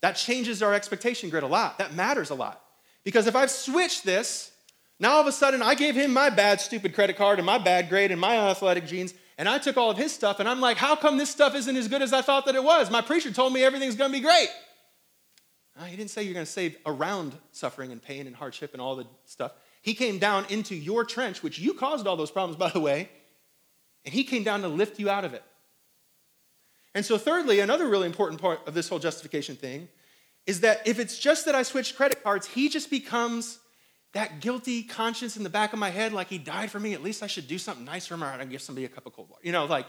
[0.00, 1.78] That changes our expectation grid a lot.
[1.78, 2.60] That matters a lot.
[3.04, 4.50] Because if I've switched this,
[4.98, 7.58] now all of a sudden I gave him my bad, stupid credit card and my
[7.58, 10.60] bad grade and my unathletic genes, and I took all of his stuff, and I'm
[10.60, 12.90] like, how come this stuff isn't as good as I thought that it was?
[12.90, 14.48] My preacher told me everything's gonna be great.
[15.78, 18.96] No, he didn't say you're gonna save around suffering and pain and hardship and all
[18.96, 19.52] the stuff.
[19.80, 23.08] He came down into your trench, which you caused all those problems, by the way,
[24.04, 25.42] and he came down to lift you out of it.
[26.94, 29.88] And so, thirdly, another really important part of this whole justification thing
[30.46, 33.58] is that if it's just that I switched credit cards, he just becomes
[34.12, 37.02] that guilty conscience in the back of my head, like he died for me, at
[37.02, 39.14] least I should do something nice for him or I'd give somebody a cup of
[39.14, 39.40] cold water.
[39.42, 39.86] You know, like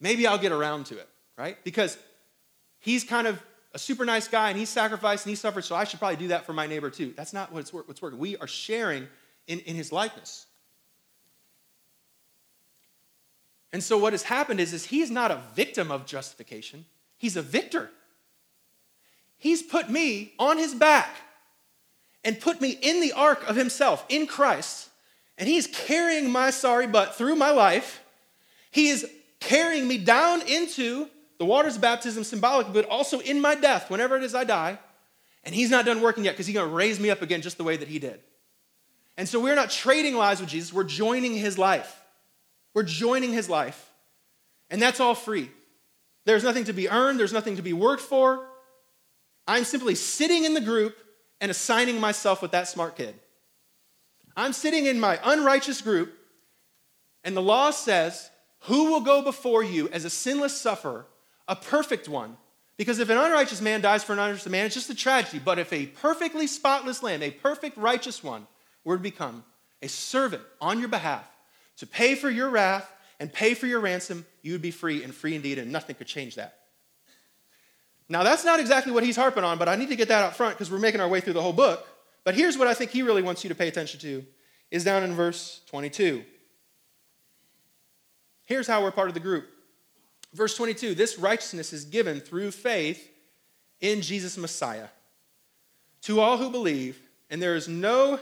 [0.00, 1.56] maybe I'll get around to it, right?
[1.64, 1.98] Because
[2.78, 5.84] he's kind of a super nice guy and he sacrificed and he suffered, so I
[5.84, 7.12] should probably do that for my neighbor too.
[7.16, 8.18] That's not what's, what's working.
[8.18, 9.08] We are sharing
[9.48, 10.46] in, in his likeness.
[13.72, 17.42] And so what has happened is, is he's not a victim of justification, he's a
[17.42, 17.90] victor.
[19.40, 21.14] He's put me on his back
[22.24, 24.88] and put me in the ark of himself, in Christ.
[25.38, 28.02] And he's carrying my sorry butt through my life.
[28.72, 33.54] He is carrying me down into the waters of baptism, symbolic, but also in my
[33.54, 34.78] death, whenever it is I die.
[35.44, 37.56] And he's not done working yet because he's going to raise me up again just
[37.56, 38.18] the way that he did.
[39.16, 41.97] And so we're not trading lives with Jesus, we're joining his life.
[42.78, 43.90] We're joining his life.
[44.70, 45.50] And that's all free.
[46.26, 48.46] There's nothing to be earned, there's nothing to be worked for.
[49.48, 50.96] I'm simply sitting in the group
[51.40, 53.16] and assigning myself with that smart kid.
[54.36, 56.14] I'm sitting in my unrighteous group,
[57.24, 58.30] and the law says,
[58.66, 61.04] Who will go before you as a sinless sufferer,
[61.48, 62.36] a perfect one?
[62.76, 65.40] Because if an unrighteous man dies for an unrighteous man, it's just a tragedy.
[65.44, 68.46] But if a perfectly spotless lamb, a perfect righteous one,
[68.84, 69.42] were to become
[69.82, 71.28] a servant on your behalf
[71.78, 75.14] to pay for your wrath and pay for your ransom, you would be free and
[75.14, 76.58] free indeed, and nothing could change that.
[78.08, 80.36] Now, that's not exactly what he's harping on, but I need to get that out
[80.36, 81.86] front because we're making our way through the whole book.
[82.24, 84.24] But here's what I think he really wants you to pay attention to
[84.70, 86.24] is down in verse 22.
[88.44, 89.46] Here's how we're part of the group.
[90.34, 93.10] Verse 22 this righteousness is given through faith
[93.80, 94.88] in Jesus Messiah
[96.02, 98.18] to all who believe, and there is no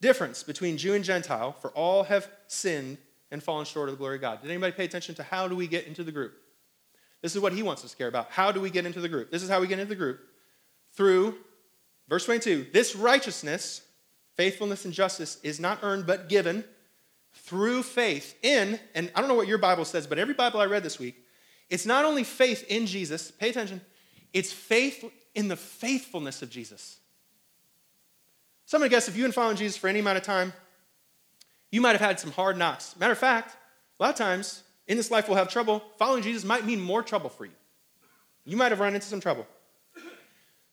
[0.00, 2.98] difference between Jew and Gentile, for all have sinned
[3.30, 4.42] and fallen short of the glory of God.
[4.42, 6.34] Did anybody pay attention to how do we get into the group?
[7.20, 8.30] This is what he wants us to care about.
[8.30, 9.30] How do we get into the group?
[9.30, 10.20] This is how we get into the group.
[10.92, 11.36] Through,
[12.08, 13.82] verse 22, this righteousness,
[14.36, 16.64] faithfulness, and justice is not earned but given
[17.32, 20.66] through faith in, and I don't know what your Bible says, but every Bible I
[20.66, 21.16] read this week,
[21.68, 23.80] it's not only faith in Jesus, pay attention,
[24.32, 26.98] it's faith in the faithfulness of Jesus.
[28.68, 30.52] So I'm gonna guess if you've been following Jesus for any amount of time,
[31.70, 32.94] you might have had some hard knocks.
[32.98, 33.56] Matter of fact,
[33.98, 35.82] a lot of times in this life we'll have trouble.
[35.96, 37.52] Following Jesus might mean more trouble for you.
[38.44, 39.46] You might have run into some trouble.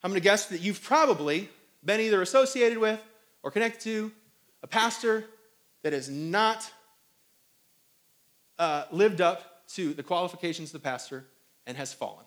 [0.04, 1.50] I'm going to guess that you've probably
[1.86, 3.00] been either associated with
[3.44, 4.12] or connected to
[4.62, 5.24] a pastor
[5.82, 6.70] that has not
[8.60, 11.26] uh, lived up to the qualifications of the pastor
[11.66, 12.26] and has fallen.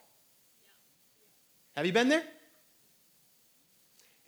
[1.77, 2.25] Have you been there?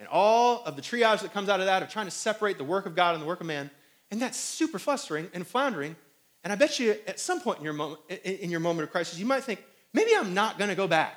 [0.00, 2.64] And all of the triage that comes out of that of trying to separate the
[2.64, 3.70] work of God and the work of man
[4.10, 5.96] And that's super frustrating and floundering.
[6.42, 9.18] And I bet you at some point in your moment, in your moment of crisis,
[9.18, 11.14] you might think, maybe I'm not going to go back.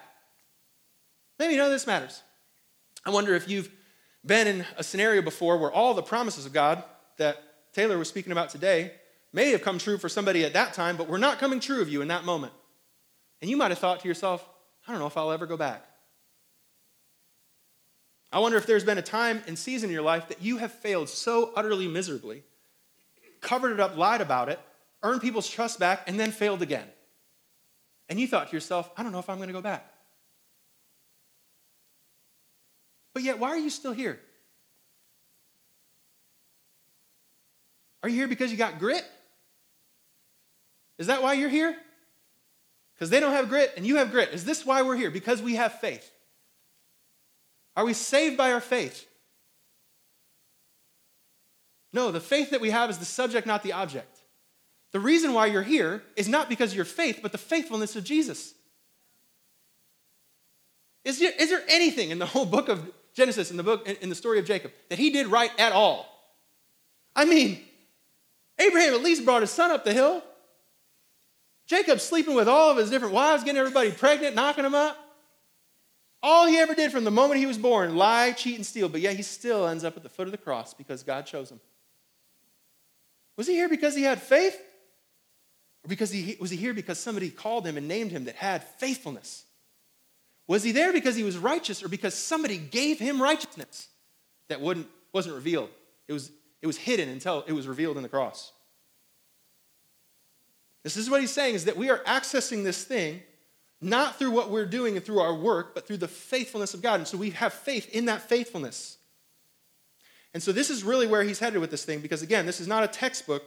[1.39, 2.21] Maybe none of this matters.
[3.05, 3.69] I wonder if you've
[4.25, 6.83] been in a scenario before where all the promises of God
[7.17, 7.37] that
[7.73, 8.93] Taylor was speaking about today
[9.31, 11.89] may have come true for somebody at that time, but were not coming true of
[11.89, 12.53] you in that moment.
[13.41, 14.47] And you might have thought to yourself,
[14.87, 15.83] I don't know if I'll ever go back.
[18.33, 20.71] I wonder if there's been a time and season in your life that you have
[20.71, 22.41] failed so utterly miserably,
[23.41, 24.59] covered it up, lied about it,
[25.03, 26.87] earned people's trust back, and then failed again.
[28.09, 29.85] And you thought to yourself, I don't know if I'm going to go back.
[33.13, 34.19] But yet, why are you still here?
[38.01, 39.05] Are you here because you got grit?
[40.97, 41.77] Is that why you're here?
[42.95, 44.29] Because they don't have grit and you have grit.
[44.33, 45.11] Is this why we're here?
[45.11, 46.09] Because we have faith.
[47.75, 49.07] Are we saved by our faith?
[51.91, 54.19] No, the faith that we have is the subject, not the object.
[54.91, 58.03] The reason why you're here is not because of your faith, but the faithfulness of
[58.03, 58.53] Jesus.
[61.03, 64.09] Is there, is there anything in the whole book of Genesis, in the book, in
[64.09, 66.07] the story of Jacob, that he did right at all?
[67.15, 67.59] I mean,
[68.57, 70.23] Abraham at least brought his son up the hill.
[71.65, 74.97] Jacob's sleeping with all of his different wives, getting everybody pregnant, knocking them up.
[76.25, 79.01] All he ever did from the moment he was born, lie, cheat, and steal, but
[79.01, 81.59] yet he still ends up at the foot of the cross because God chose him.
[83.35, 84.57] Was he here because he had faith?
[85.83, 88.63] Or because he, was he here because somebody called him and named him that had
[88.63, 89.43] faithfulness?
[90.47, 93.89] Was he there because he was righteous or because somebody gave him righteousness
[94.47, 95.69] that wouldn't, wasn't revealed?
[96.07, 96.31] It was,
[96.61, 98.53] it was hidden until it was revealed in the cross.
[100.83, 103.21] This is what he's saying is that we are accessing this thing
[103.83, 106.99] not through what we're doing and through our work, but through the faithfulness of God.
[106.99, 108.97] And so we have faith in that faithfulness.
[110.33, 112.67] And so this is really where he's headed with this thing because, again, this is
[112.67, 113.43] not a textbook.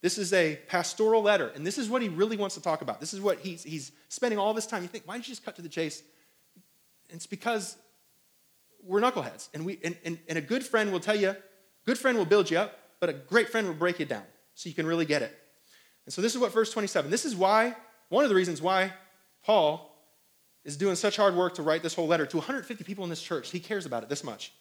[0.00, 1.52] This is a pastoral letter.
[1.54, 2.98] And this is what he really wants to talk about.
[2.98, 4.82] This is what he's, he's spending all this time.
[4.82, 6.02] You think, why don't you just cut to the chase?
[7.10, 7.76] It's because
[8.82, 9.48] we're knuckleheads.
[9.54, 11.36] And, we, and, and, and a good friend will tell you,
[11.86, 14.68] good friend will build you up, but a great friend will break you down so
[14.68, 15.38] you can really get it.
[16.04, 17.76] And so this is what verse 27, this is why,
[18.08, 18.92] one of the reasons why
[19.44, 19.88] Paul
[20.64, 23.22] is doing such hard work to write this whole letter to 150 people in this
[23.22, 23.50] church.
[23.50, 24.52] He cares about it this much.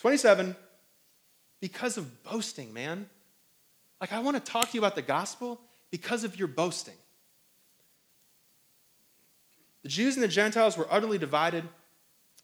[0.00, 0.54] 27,
[1.60, 3.08] because of boasting, man.
[4.00, 6.94] Like, I want to talk to you about the gospel because of your boasting.
[9.82, 11.64] The Jews and the Gentiles were utterly divided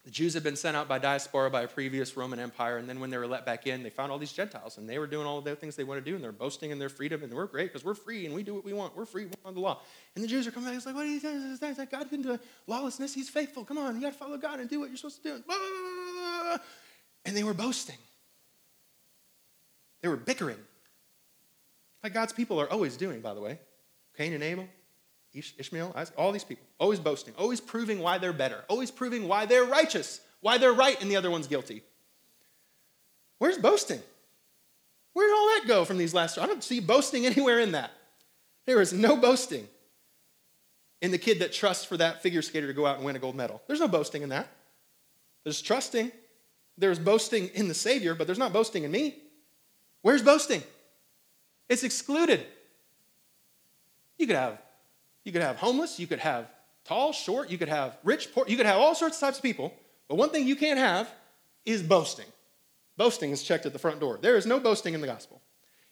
[0.07, 3.01] the Jews had been sent out by diaspora by a previous Roman Empire, and then
[3.01, 5.27] when they were let back in, they found all these Gentiles, and they were doing
[5.27, 7.47] all the things they want to do, and they're boasting in their freedom, and we're
[7.47, 8.97] great because we're free and we do what we want.
[8.97, 9.81] We're free, on the law.
[10.15, 11.59] And the Jews are coming back, it's like, what are you doing?
[11.91, 12.39] God into
[12.69, 13.65] lawlessness, He's faithful.
[13.65, 15.43] Come on, you got to follow God and do what you're supposed to do.
[15.51, 16.61] Ah.
[17.25, 17.99] And they were boasting.
[20.03, 20.61] They were bickering.
[22.05, 23.59] Like God's people are always doing, by the way.
[24.17, 24.69] Cain and Abel,
[25.37, 29.47] Ishmael, Isaac, all these people, always boasting, always proving why they're better, always proving why
[29.47, 31.83] they're righteous, why they're right and the other one's guilty.
[33.39, 34.01] Where's boasting?
[35.13, 36.39] Where did all that go from these last?
[36.39, 37.91] I don't see boasting anywhere in that.
[38.67, 39.69] There is no boasting
[41.01, 43.19] in the kid that trusts for that figure skater to go out and win a
[43.19, 43.63] gold medal.
[43.67, 44.49] There's no boasting in that.
[45.45, 46.11] There's trusting.
[46.79, 49.17] There's boasting in the Savior, but there's not boasting in me.
[50.03, 50.63] Where's boasting?
[51.69, 52.45] It's excluded.
[54.19, 54.59] You could have
[55.27, 56.49] you could have homeless, you could have
[56.85, 59.43] tall, short, you could have rich, poor, you could have all sorts of types of
[59.43, 59.75] people.
[60.09, 61.11] But one thing you can't have
[61.65, 62.27] is boasting.
[62.97, 64.19] Boasting is checked at the front door.
[64.23, 65.43] There is no boasting in the gospel.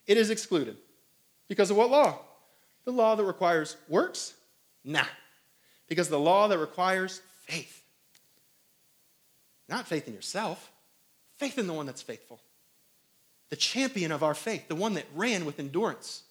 [0.06, 0.76] It is excluded.
[1.48, 2.20] Because of what law?
[2.84, 4.34] The law that requires works?
[4.84, 5.04] Nah.
[5.88, 7.82] Because the law that requires faith.
[9.68, 10.70] Not faith in yourself,
[11.38, 12.40] faith in the one that's faithful.
[13.50, 16.22] The champion of our faith, the one that ran with endurance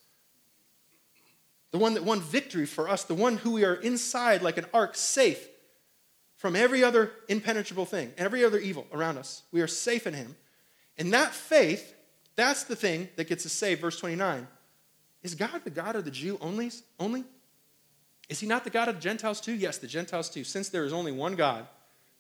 [1.74, 4.66] the one that won victory for us, the one who we are inside like an
[4.76, 5.50] ark, safe
[6.36, 9.42] from every other impenetrable thing, every other evil around us.
[9.52, 10.36] We are safe in him.
[11.00, 11.96] And that faith,
[12.36, 13.82] that's the thing that gets us saved.
[13.82, 14.48] Verse 29.
[15.24, 16.70] Is God the God of the Jew only?
[17.00, 17.24] only?
[18.30, 19.54] Is he not the God of the Gentiles too?
[19.54, 20.44] Yes, the Gentiles too.
[20.44, 21.66] Since there is only one God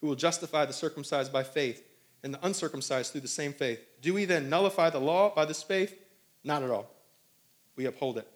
[0.01, 1.85] who will justify the circumcised by faith
[2.23, 5.61] and the uncircumcised through the same faith, do we then nullify the law by this
[5.61, 5.95] faith?
[6.43, 6.89] Not at all.
[7.75, 8.27] We uphold it.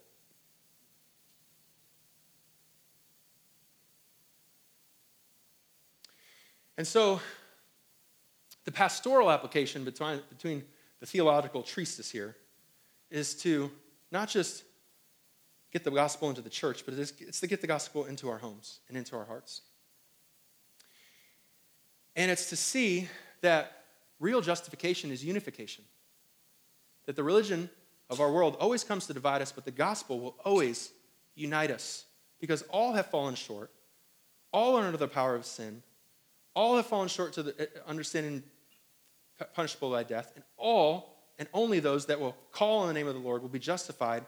[6.77, 7.19] And so,
[8.65, 10.63] the pastoral application between, between
[10.99, 12.35] the theological treatise here
[13.09, 13.71] is to
[14.11, 14.63] not just
[15.71, 18.29] get the gospel into the church, but it is, it's to get the gospel into
[18.29, 19.61] our homes and into our hearts.
[22.15, 23.07] And it's to see
[23.41, 23.83] that
[24.19, 25.83] real justification is unification.
[27.05, 27.69] That the religion
[28.09, 30.91] of our world always comes to divide us, but the gospel will always
[31.35, 32.05] unite us
[32.39, 33.71] because all have fallen short,
[34.51, 35.83] all are under the power of sin,
[36.57, 38.41] all have fallen short to the uh, understanding
[39.53, 43.13] punishable by death, and all and only those that will call on the name of
[43.13, 44.25] the Lord will be justified,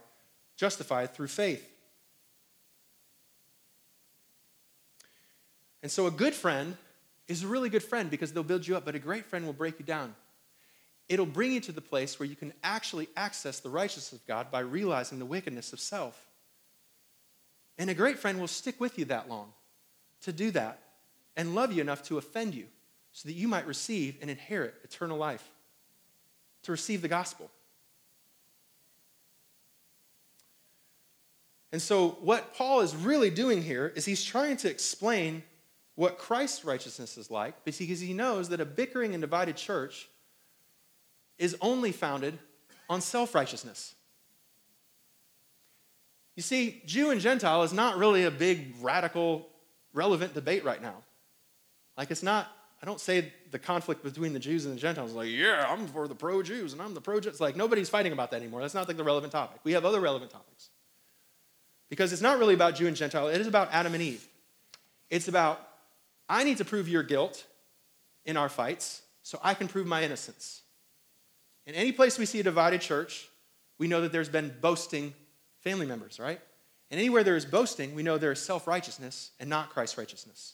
[0.56, 1.68] justified through faith.
[5.82, 6.78] And so a good friend
[7.28, 9.54] is a really good friend because they'll build you up, but a great friend will
[9.54, 10.14] break you down.
[11.08, 14.52] It'll bring you to the place where you can actually access the righteousness of God
[14.52, 16.28] by realizing the wickedness of self.
[17.80, 19.52] And a great friend will stick with you that long
[20.22, 20.80] to do that
[21.40, 22.66] and love you enough to offend you
[23.14, 25.50] so that you might receive and inherit eternal life,
[26.64, 27.50] to receive the gospel.
[31.72, 35.42] And so, what Paul is really doing here is he's trying to explain
[35.96, 40.10] what Christ's righteousness is like because he knows that a bickering and divided church
[41.38, 42.38] is only founded
[42.90, 43.96] on self righteousness.
[46.36, 49.48] You see, Jew and Gentile is not really a big, radical,
[49.94, 50.96] relevant debate right now.
[52.00, 52.48] Like, it's not,
[52.82, 56.08] I don't say the conflict between the Jews and the Gentiles, like, yeah, I'm for
[56.08, 58.62] the pro Jews and I'm the pro It's like, nobody's fighting about that anymore.
[58.62, 59.60] That's not like the relevant topic.
[59.66, 60.70] We have other relevant topics.
[61.90, 64.26] Because it's not really about Jew and Gentile, it is about Adam and Eve.
[65.10, 65.60] It's about
[66.30, 67.44] I need to prove your guilt
[68.24, 70.62] in our fights so I can prove my innocence.
[71.66, 73.28] In any place we see a divided church,
[73.78, 75.14] we know that there's been boasting
[75.60, 76.40] family members, right?
[76.92, 80.54] And anywhere there is boasting, we know there is self righteousness and not Christ's righteousness.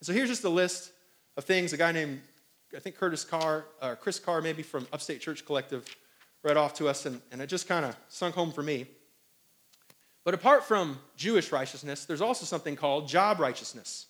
[0.00, 0.92] And so here's just a list
[1.36, 2.20] of things a guy named,
[2.74, 5.84] I think Curtis Carr, or Chris Carr, maybe from Upstate Church Collective,
[6.42, 8.86] read off to us, and, and it just kind of sunk home for me.
[10.24, 14.06] But apart from Jewish righteousness, there's also something called job righteousness.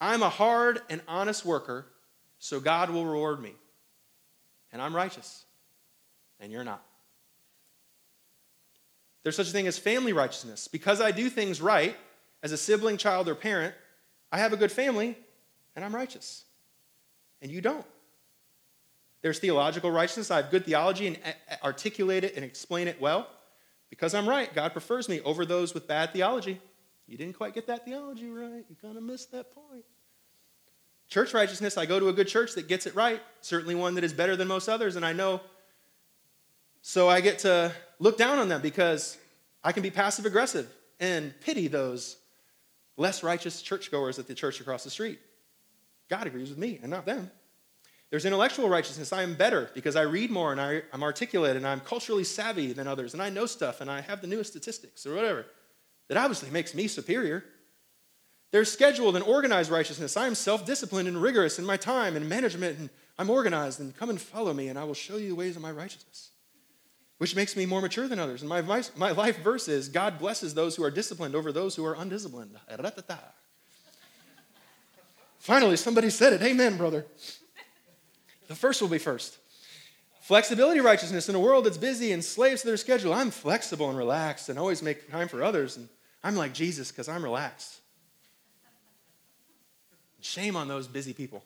[0.00, 1.86] I'm a hard and honest worker,
[2.38, 3.54] so God will reward me.
[4.72, 5.44] And I'm righteous,
[6.40, 6.82] and you're not.
[9.22, 10.66] There's such a thing as family righteousness.
[10.66, 11.96] Because I do things right
[12.42, 13.74] as a sibling, child, or parent,
[14.32, 15.16] I have a good family,
[15.76, 16.44] and I'm righteous.
[17.42, 17.84] And you don't.
[19.20, 20.30] There's theological righteousness.
[20.30, 23.28] I have good theology and uh, uh, articulate it and explain it well.
[23.90, 26.60] Because I'm right, God prefers me over those with bad theology.
[27.06, 28.64] You didn't quite get that theology right.
[28.68, 29.84] You kind of missed that point.
[31.08, 34.04] Church righteousness, I go to a good church that gets it right, certainly one that
[34.04, 35.42] is better than most others, and I know.
[36.80, 39.18] So I get to look down on them because
[39.62, 42.16] I can be passive aggressive and pity those
[42.96, 45.18] less righteous churchgoers at the church across the street.
[46.08, 47.30] God agrees with me and not them.
[48.10, 49.12] There's intellectual righteousness.
[49.12, 52.74] I am better because I read more and I, am articulate and I'm culturally savvy
[52.74, 55.46] than others and I know stuff and I have the newest statistics or whatever.
[56.08, 57.44] That obviously makes me superior.
[58.50, 60.16] There's scheduled and organized righteousness.
[60.16, 63.96] I am self disciplined and rigorous in my time and management, and I'm organized, and
[63.96, 66.31] come and follow me, and I will show you the ways of my righteousness,
[67.22, 68.42] which makes me more mature than others.
[68.42, 71.84] And my, my life verse is God blesses those who are disciplined over those who
[71.86, 72.50] are undisciplined.
[75.38, 76.42] Finally, somebody said it.
[76.42, 77.06] Amen, brother.
[78.48, 79.38] The first will be first.
[80.22, 83.14] Flexibility righteousness in a world that's busy and slaves to their schedule.
[83.14, 85.76] I'm flexible and relaxed and always make time for others.
[85.76, 85.88] And
[86.24, 87.82] I'm like Jesus because I'm relaxed.
[90.20, 91.44] Shame on those busy people.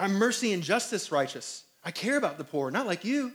[0.00, 1.62] I'm mercy and justice righteous.
[1.84, 3.34] I care about the poor, not like you.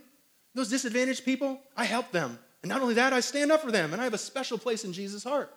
[0.54, 2.38] Those disadvantaged people, I help them.
[2.62, 3.92] And not only that, I stand up for them.
[3.92, 5.54] And I have a special place in Jesus' heart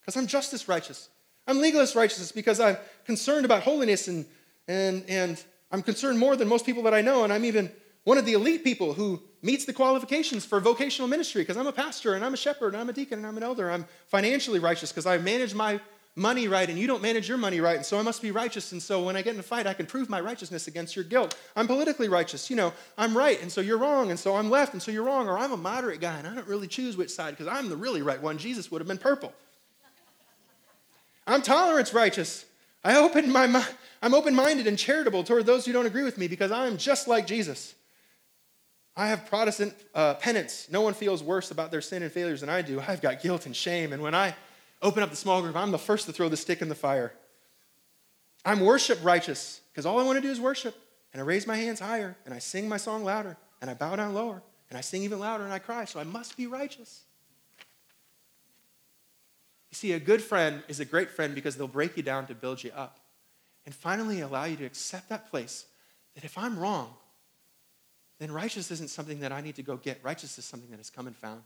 [0.00, 1.08] because I'm justice righteous.
[1.46, 4.26] I'm legalist righteous because I'm concerned about holiness and,
[4.68, 7.24] and, and I'm concerned more than most people that I know.
[7.24, 7.70] And I'm even
[8.04, 11.72] one of the elite people who meets the qualifications for vocational ministry because I'm a
[11.72, 13.70] pastor and I'm a shepherd and I'm a deacon and I'm an elder.
[13.70, 15.80] I'm financially righteous because I manage my
[16.14, 18.72] money right and you don't manage your money right, and so I must be righteous.
[18.72, 21.04] And so when I get in a fight, I can prove my righteousness against your
[21.04, 21.36] guilt.
[21.56, 22.50] I'm politically righteous.
[22.50, 25.04] You know, I'm right, and so you're wrong, and so I'm left, and so you're
[25.04, 25.28] wrong.
[25.28, 27.76] Or I'm a moderate guy, and I don't really choose which side because I'm the
[27.76, 28.38] really right one.
[28.38, 29.32] Jesus would have been purple.
[31.26, 32.44] I'm tolerance righteous.
[32.84, 33.64] I open my,
[34.02, 37.06] I'm open minded and charitable toward those who don't agree with me because I'm just
[37.06, 37.74] like Jesus.
[38.96, 40.66] I have Protestant uh, penance.
[40.70, 42.82] No one feels worse about their sin and failures than I do.
[42.86, 43.92] I've got guilt and shame.
[43.92, 44.34] And when I
[44.82, 47.14] open up the small group, I'm the first to throw the stick in the fire.
[48.44, 50.74] I'm worship righteous because all I want to do is worship.
[51.12, 53.94] And I raise my hands higher and I sing my song louder and I bow
[53.96, 55.84] down lower and I sing even louder and I cry.
[55.84, 57.02] So I must be righteous.
[59.70, 62.34] You see, a good friend is a great friend because they'll break you down to
[62.34, 62.98] build you up
[63.64, 65.66] and finally allow you to accept that place
[66.14, 66.94] that if I'm wrong,
[68.18, 69.98] then righteousness isn't something that I need to go get.
[70.02, 71.42] Righteousness is something that has come and found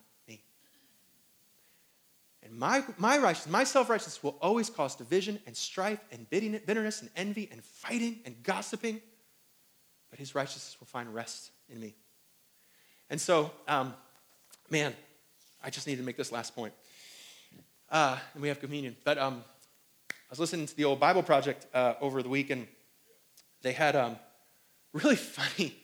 [2.46, 7.00] and my, my righteousness, my self righteousness will always cause division and strife and bitterness
[7.00, 9.00] and envy and fighting and gossiping.
[10.10, 11.94] But his righteousness will find rest in me.
[13.10, 13.94] And so, um,
[14.70, 14.94] man,
[15.62, 16.72] I just need to make this last point.
[17.90, 18.96] Uh, and we have communion.
[19.02, 19.42] But um,
[20.10, 22.68] I was listening to the old Bible Project uh, over the week, and
[23.62, 24.16] they had a um,
[24.92, 25.74] really funny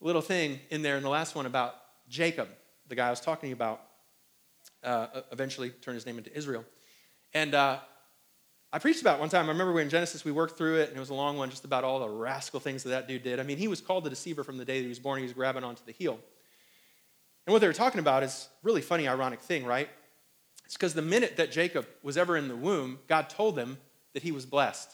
[0.00, 1.76] little thing in there in the last one about
[2.08, 2.48] Jacob,
[2.88, 3.80] the guy I was talking about,
[4.84, 6.64] uh, eventually turned his name into Israel.
[7.32, 7.78] And uh,
[8.72, 9.46] I preached about one time.
[9.46, 11.64] I remember when Genesis we worked through it, and it was a long one, just
[11.64, 13.40] about all the rascal things that that dude did.
[13.40, 15.18] I mean, he was called the deceiver from the day that he was born.
[15.18, 16.18] He was grabbing onto the heel.
[17.46, 19.88] And what they were talking about is really funny, ironic thing, right?
[20.64, 23.78] It's because the minute that Jacob was ever in the womb, God told him
[24.14, 24.90] that he was blessed.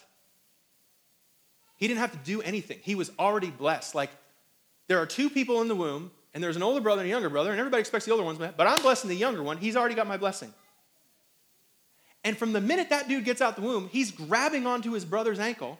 [1.77, 2.79] He didn't have to do anything.
[2.81, 3.95] He was already blessed.
[3.95, 4.11] Like
[4.87, 7.29] there are two people in the womb, and there's an older brother and a younger
[7.29, 9.57] brother, and everybody expects the older one's, but I'm blessing the younger one.
[9.57, 10.53] He's already got my blessing.
[12.23, 15.39] And from the minute that dude gets out the womb, he's grabbing onto his brother's
[15.39, 15.79] ankle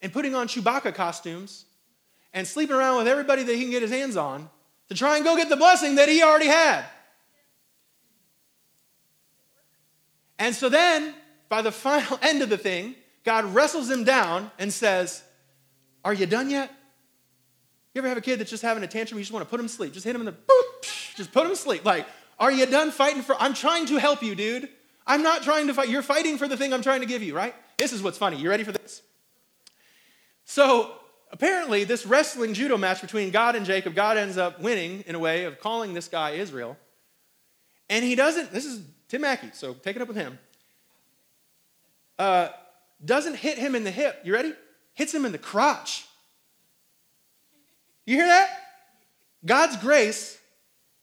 [0.00, 1.66] and putting on Chewbacca costumes
[2.32, 4.48] and sleeping around with everybody that he can get his hands on
[4.88, 6.84] to try and go get the blessing that he already had.
[10.38, 11.14] And so then,
[11.48, 15.22] by the final end of the thing, God wrestles him down and says,
[16.04, 16.72] Are you done yet?
[17.96, 19.16] You ever have a kid that's just having a tantrum?
[19.16, 19.94] You just want to put him to sleep.
[19.94, 21.82] Just hit him in the boop, just put him to sleep.
[21.82, 22.06] Like,
[22.38, 23.34] are you done fighting for?
[23.40, 24.68] I'm trying to help you, dude.
[25.06, 25.88] I'm not trying to fight.
[25.88, 27.54] You're fighting for the thing I'm trying to give you, right?
[27.78, 28.36] This is what's funny.
[28.36, 29.00] You ready for this?
[30.44, 30.92] So,
[31.32, 35.18] apparently, this wrestling judo match between God and Jacob, God ends up winning in a
[35.18, 36.76] way of calling this guy Israel.
[37.88, 40.38] And he doesn't, this is Tim Mackie, so take it up with him.
[42.18, 42.48] Uh,
[43.02, 44.20] doesn't hit him in the hip.
[44.22, 44.52] You ready?
[44.92, 46.06] Hits him in the crotch.
[48.06, 48.48] You hear that?
[49.44, 50.38] God's grace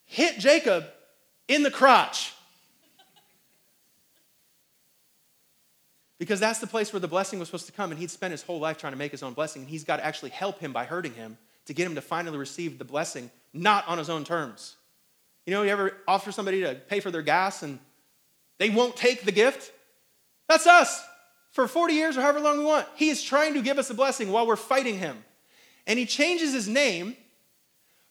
[0.06, 0.86] hit Jacob
[1.48, 2.34] in the crotch.
[6.18, 8.44] Because that's the place where the blessing was supposed to come, and he'd spent his
[8.44, 10.72] whole life trying to make his own blessing, and he's got to actually help him
[10.72, 14.24] by hurting him to get him to finally receive the blessing, not on his own
[14.24, 14.76] terms.
[15.46, 17.80] You know, you ever offer somebody to pay for their gas and
[18.58, 19.74] they won't take the gift?
[20.48, 21.04] That's us.
[21.52, 22.88] For 40 years or however long we want.
[22.96, 25.24] He is trying to give us a blessing while we're fighting him.
[25.86, 27.16] And he changes his name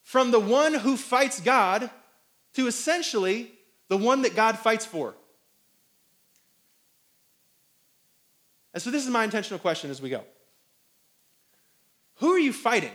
[0.01, 1.89] from the one who fights God
[2.53, 3.51] to essentially
[3.87, 5.15] the one that God fights for.
[8.73, 10.23] And so, this is my intentional question as we go
[12.15, 12.91] Who are you fighting?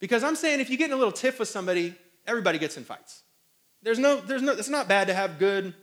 [0.00, 1.94] Because I'm saying if you get in a little tiff with somebody,
[2.26, 3.22] everybody gets in fights.
[3.82, 5.74] There's no, there's no, it's not bad to have good,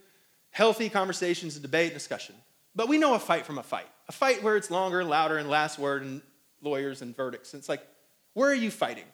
[0.52, 2.36] healthy conversations and debate and discussion.
[2.76, 3.88] But we know a fight from a fight.
[4.08, 6.22] A fight where it's longer louder and last word and
[6.66, 7.54] lawyers and verdicts.
[7.54, 7.86] And it's like,
[8.34, 9.06] where are you fighting?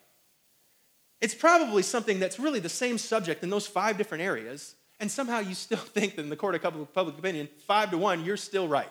[1.20, 5.40] It's probably something that's really the same subject in those five different areas, and somehow
[5.40, 8.68] you still think that in the court of public opinion, five to one, you're still
[8.68, 8.90] right.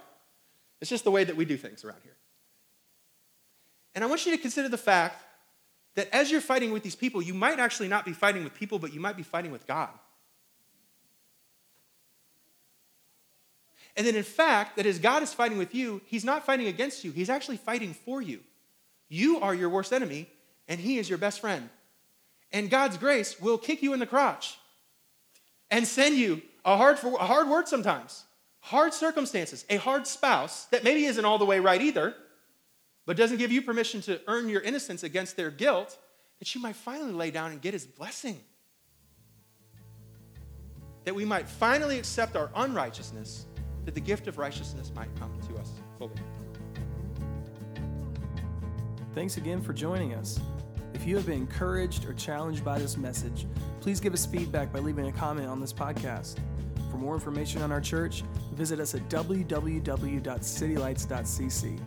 [0.80, 2.16] It's just the way that we do things around here.
[3.94, 5.22] And I want you to consider the fact
[5.96, 8.78] that as you're fighting with these people, you might actually not be fighting with people,
[8.78, 9.90] but you might be fighting with God.
[13.96, 17.04] And then, in fact, that as God is fighting with you, He's not fighting against
[17.04, 18.40] you, He's actually fighting for you.
[19.10, 20.30] You are your worst enemy,
[20.66, 21.68] and He is your best friend.
[22.50, 24.58] And God's grace will kick you in the crotch
[25.70, 28.24] and send you a hard, a hard word sometimes
[28.60, 32.14] hard circumstances, a hard spouse that maybe isn't all the way right either,
[33.06, 35.96] but doesn't give you permission to earn your innocence against their guilt,
[36.38, 38.38] that you might finally lay down and get his blessing.
[41.04, 43.46] That we might finally accept our unrighteousness,
[43.86, 46.12] that the gift of righteousness might come to us fully.
[49.14, 50.40] Thanks again for joining us.
[50.94, 53.46] If you have been encouraged or challenged by this message,
[53.80, 56.36] please give us feedback by leaving a comment on this podcast.
[56.90, 61.80] For more information on our church, visit us at www.citylights.cc.